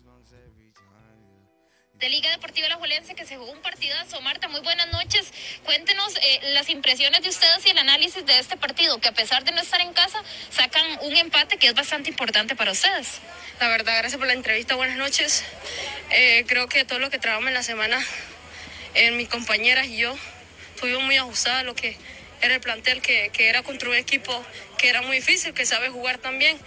[2.04, 4.20] de Liga Deportiva La Juelense que se jugó un partidazo.
[4.20, 5.32] Marta, muy buenas noches.
[5.64, 9.42] Cuéntenos eh, las impresiones de ustedes y el análisis de este partido, que a pesar
[9.42, 13.20] de no estar en casa, sacan un empate que es bastante importante para ustedes.
[13.58, 14.74] La verdad, gracias por la entrevista.
[14.74, 15.44] Buenas noches.
[16.10, 17.98] Eh, creo que todo lo que trabajamos en la semana,
[18.92, 20.14] en mis compañeras y yo,
[20.74, 21.96] estuvimos muy ajustadas a lo que
[22.42, 24.44] era el plantel, que, que era contra un equipo
[24.76, 26.58] que era muy difícil, que sabe jugar también.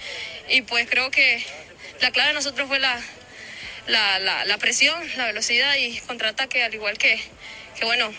[0.50, 1.46] Y pues creo que
[2.02, 3.00] la clave de nosotros fue la
[3.88, 7.20] la, la, la presión, la velocidad y contraataque, al igual que,
[7.78, 8.14] que bueno,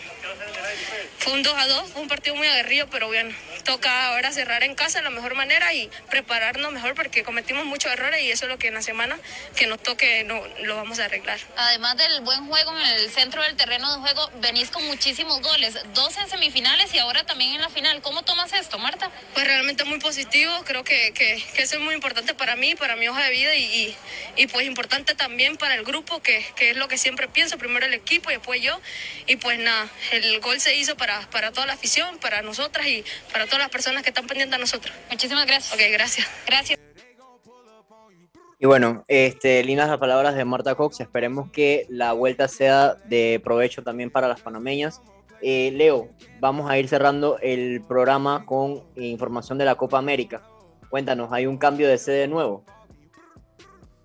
[1.19, 3.35] fue un 2 a 2, fue un partido muy aguerrido, pero bien,
[3.65, 7.93] toca ahora cerrar en casa de la mejor manera y prepararnos mejor porque cometimos muchos
[7.93, 9.19] errores y eso es lo que en la semana
[9.57, 11.39] que nos toque no, lo vamos a arreglar.
[11.57, 15.79] Además del buen juego en el centro del terreno de juego, venís con muchísimos goles,
[15.95, 18.01] dos en semifinales y ahora también en la final.
[18.03, 19.11] ¿Cómo tomas esto, Marta?
[19.35, 22.97] Pues realmente muy positivo, creo que, que, que eso es muy importante para mí, para
[22.97, 23.97] mi hoja de vida y,
[24.37, 27.87] y, pues importante también para el grupo, que, que, es lo que siempre pienso, primero
[27.87, 28.81] el equipo y después yo.
[29.27, 33.05] Y pues nada, el gol se hizo para, para toda la afición, para nosotras y
[33.33, 34.95] para todas las personas que están pendientes a nosotros.
[35.11, 35.75] Muchísimas gracias.
[35.75, 36.27] Ok, gracias.
[36.47, 36.79] Gracias.
[38.61, 41.01] Y bueno, este, lindas las palabras de Marta Cox.
[41.01, 45.01] Esperemos que la vuelta sea de provecho también para las panameñas.
[45.41, 46.09] Eh, Leo,
[46.41, 50.43] vamos a ir cerrando el programa con información de la Copa América.
[50.91, 52.65] Cuéntanos, ¿hay un cambio de sede nuevo?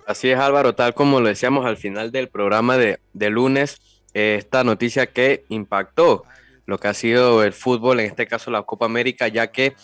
[0.06, 4.64] Así es, Álvaro, tal como lo decíamos al final del programa de, de lunes, esta
[4.64, 6.26] noticia que impactó
[6.66, 9.76] lo que ha sido el fútbol, en este caso la Copa América, ya que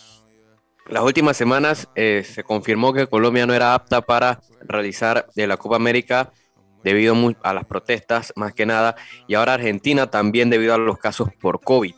[0.88, 5.56] las últimas semanas eh, se confirmó que Colombia no era apta para realizar de la
[5.56, 6.32] Copa América
[6.82, 8.96] debido a las protestas más que nada,
[9.28, 11.94] y ahora Argentina también debido a los casos por COVID.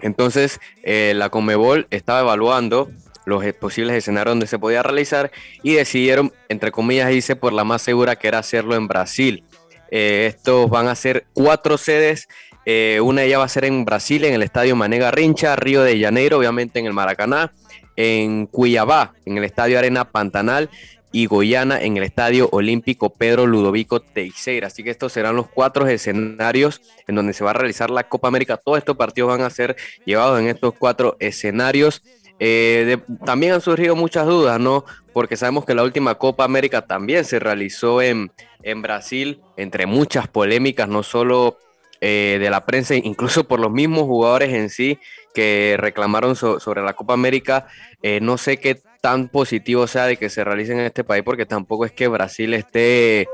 [0.00, 2.90] Entonces, eh, la Comebol estaba evaluando
[3.24, 5.30] los posibles escenarios donde se podía realizar
[5.62, 9.44] y decidieron, entre comillas, dice, por la más segura que era hacerlo en Brasil.
[9.90, 12.28] Eh, estos van a ser cuatro sedes
[12.70, 15.82] eh, una de ellas va a ser en Brasil, en el Estadio Mané Rincha, Río
[15.82, 17.50] de Janeiro, obviamente en el Maracaná,
[17.96, 20.68] en Cuiabá, en el Estadio Arena Pantanal,
[21.10, 24.66] y Goyana en el Estadio Olímpico Pedro Ludovico Teixeira.
[24.66, 28.28] Así que estos serán los cuatro escenarios en donde se va a realizar la Copa
[28.28, 28.58] América.
[28.58, 32.02] Todos estos partidos van a ser llevados en estos cuatro escenarios.
[32.38, 34.84] Eh, también han surgido muchas dudas, ¿no?
[35.14, 38.30] Porque sabemos que la última Copa América también se realizó en,
[38.62, 41.56] en Brasil, entre muchas polémicas, no solo
[42.00, 44.98] eh, de la prensa, incluso por los mismos jugadores en sí
[45.34, 47.66] que reclamaron sobre la Copa América.
[48.02, 51.46] Eh, no sé qué tan positivo sea de que se realice en este país, porque
[51.46, 53.28] tampoco es que Brasil esté,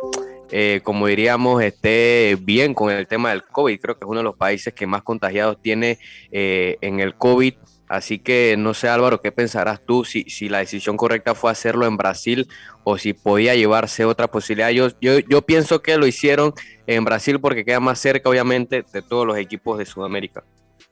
[0.83, 3.81] como diríamos, esté bien con el tema del COVID.
[3.81, 5.99] Creo que es uno de los países que más contagiados tiene
[6.31, 7.55] en el COVID.
[7.95, 11.87] Así que no sé Álvaro, ¿qué pensarás tú si, si la decisión correcta fue hacerlo
[11.87, 12.49] en Brasil
[12.83, 14.71] o si podía llevarse otra posibilidad?
[14.71, 16.53] Yo, yo, yo pienso que lo hicieron
[16.89, 20.43] en Brasil porque queda más cerca obviamente de todos los equipos de Sudamérica.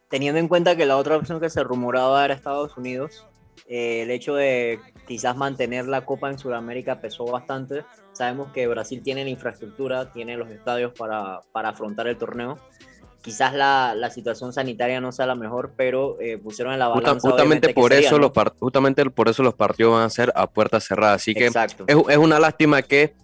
[0.09, 3.27] Teniendo en cuenta que la otra opción que se rumoraba era Estados Unidos,
[3.67, 4.79] eh, el hecho de
[5.09, 7.85] quizás mantener la Copa en Sudamérica pesó bastante.
[8.13, 12.59] Sabemos que Brasil tiene la infraestructura, tiene los estadios para, para afrontar el torneo
[13.23, 17.21] quizás la, la, situación sanitaria no sea la mejor, pero eh, pusieron en la balanza.
[17.21, 21.23] Justamente por, eso los justamente por eso los partidos van a ser a puertas cerradas.
[21.23, 21.57] Así que es,
[21.87, 23.15] es, una lástima que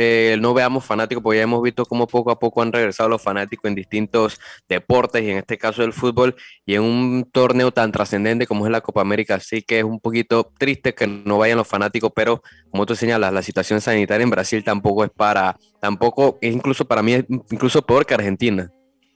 [0.00, 3.20] eh, no veamos fanáticos, porque ya hemos visto cómo poco a poco han regresado los
[3.20, 4.38] fanáticos en distintos
[4.68, 8.70] deportes y en este caso el fútbol y en un torneo tan trascendente como es
[8.70, 9.34] la Copa América.
[9.34, 13.32] Así que es un poquito triste que no vayan los fanáticos, pero como tú señalas,
[13.32, 17.16] la situación sanitaria en Brasil tampoco es para, tampoco es incluso para mí,
[17.50, 18.70] incluso peor que Argentina.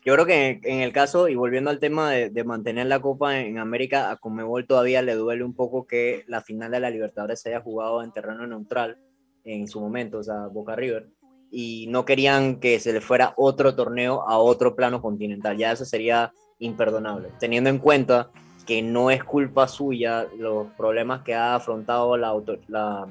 [0.05, 3.59] Yo creo que en el caso, y volviendo al tema de, mantener la Copa en,
[3.59, 7.51] América, a Comebol todavía le duele un poco que la final de la Libertadores se
[7.51, 8.99] haya jugado en terreno neutral
[9.45, 11.09] en su momento, o sea, Boca River,
[11.53, 15.57] y no querían que se le fuera otro torneo a otro plano continental.
[15.57, 18.31] Ya eso sería imperdonable, teniendo en cuenta
[18.67, 22.35] que no es culpa suya los problemas que ha afrontado la,
[22.69, 23.07] la,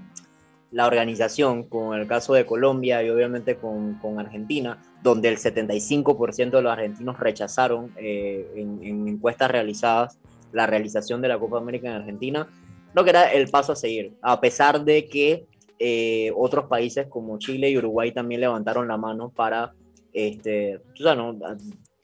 [0.72, 6.52] la organización con el caso de Colombia y obviamente con, con Argentina donde el 75%
[6.52, 10.20] de los argentinos rechazaron eh, en, encuestas realizadas
[10.52, 12.48] la realización de la Copa América en Argentina,
[12.94, 15.46] no que era el paso a seguir, a pesar de que
[15.80, 19.74] eh, otros países como Chile y Uruguay también levantaron la mano para
[20.14, 20.82] este,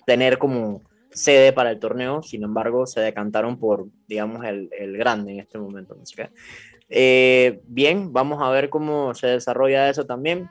[0.06, 5.34] tener como sede para el torneo, sin embargo se decantaron por, digamos, el, el grande
[5.34, 5.96] en este momento.
[6.90, 10.50] Eh, bien, vamos a ver cómo se desarrolla eso también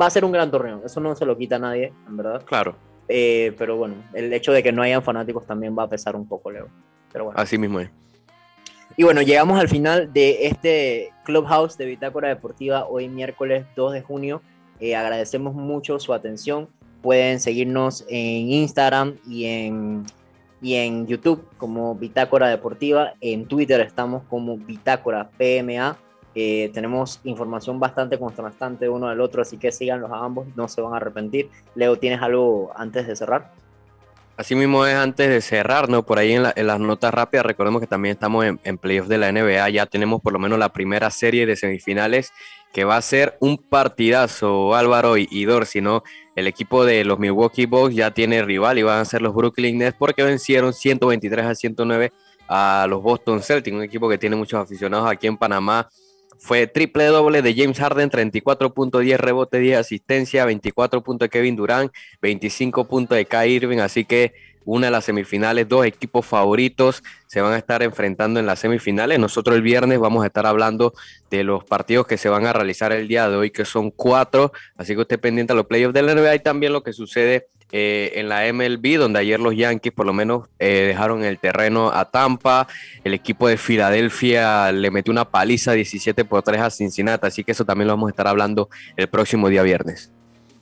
[0.00, 2.42] va a ser un gran torneo, eso no se lo quita a nadie, en verdad.
[2.44, 2.74] Claro.
[3.08, 6.26] Eh, pero bueno, el hecho de que no hayan fanáticos también va a pesar un
[6.26, 6.68] poco, Leo.
[7.12, 7.40] Pero bueno.
[7.40, 7.90] Así mismo es.
[8.96, 14.02] Y bueno, llegamos al final de este Clubhouse de Bitácora Deportiva hoy miércoles 2 de
[14.02, 14.42] junio.
[14.80, 16.68] Eh, agradecemos mucho su atención.
[17.00, 20.04] Pueden seguirnos en Instagram y en,
[20.60, 23.14] y en YouTube como Bitácora Deportiva.
[23.20, 25.96] En Twitter estamos como Bitácora PMA.
[26.34, 30.94] Tenemos información bastante contrastante uno del otro, así que síganlos a ambos, no se van
[30.94, 31.50] a arrepentir.
[31.74, 33.50] Leo, ¿tienes algo antes de cerrar?
[34.38, 36.04] Así mismo es antes de cerrar, ¿no?
[36.04, 39.68] Por ahí en, las notas rápidas, recordemos que también estamos en, playoffs de la NBA,
[39.70, 42.32] ya tenemos por lo menos la primera serie de semifinales
[42.72, 46.04] que va a ser un partidazo, Álvaro y, y Dorsey, ¿no?
[46.38, 49.76] El equipo de los Milwaukee Bucks ya tiene rival y van a ser los Brooklyn
[49.76, 52.12] Nets porque vencieron 123 a 109
[52.46, 55.88] a los Boston Celtics, un equipo que tiene muchos aficionados aquí en Panamá.
[56.38, 61.92] Fue triple doble de James Harden, 34.10 rebote, 10 asistencia, 24 puntos de Kevin Durant,
[62.22, 64.32] 25 puntos de Kai Irving, así que
[64.68, 69.18] una de las semifinales, dos equipos favoritos se van a estar enfrentando en las semifinales.
[69.18, 70.92] Nosotros el viernes vamos a estar hablando
[71.30, 74.52] de los partidos que se van a realizar el día de hoy, que son cuatro,
[74.76, 77.48] así que usted pendiente a los playoffs de la NBA y también lo que sucede
[77.72, 81.90] eh, en la MLB, donde ayer los Yankees por lo menos eh, dejaron el terreno
[81.90, 82.68] a Tampa.
[83.04, 87.52] El equipo de Filadelfia le metió una paliza 17 por 3 a Cincinnati, así que
[87.52, 90.12] eso también lo vamos a estar hablando el próximo día viernes.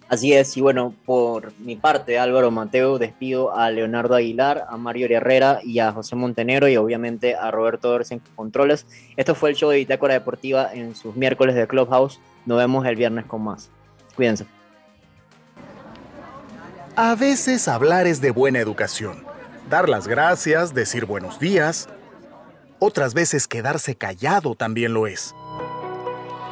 [0.09, 5.09] Así es, y bueno, por mi parte, Álvaro Mateo, despido a Leonardo Aguilar, a Mario
[5.10, 8.86] Herrera y a José Montenegro y obviamente a Roberto Dorsen Controles.
[9.16, 12.20] Esto fue el show de Bitácora Deportiva en sus miércoles de Clubhouse.
[12.44, 13.68] Nos vemos el viernes con más.
[14.14, 14.47] Cuídense.
[16.94, 19.24] A veces hablar es de buena educación.
[19.68, 21.89] Dar las gracias, decir buenos días.
[22.78, 25.35] Otras veces quedarse callado también lo es.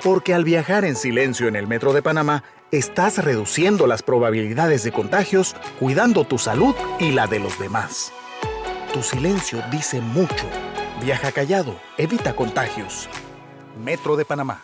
[0.02, 4.92] Porque al viajar en silencio en el metro de Panamá, estás reduciendo las probabilidades de
[4.92, 8.12] contagios, cuidando tu salud y la de los demás.
[8.92, 10.46] Tu silencio dice mucho.
[11.02, 13.08] Viaja callado, evita contagios.
[13.82, 14.62] Metro de Panamá.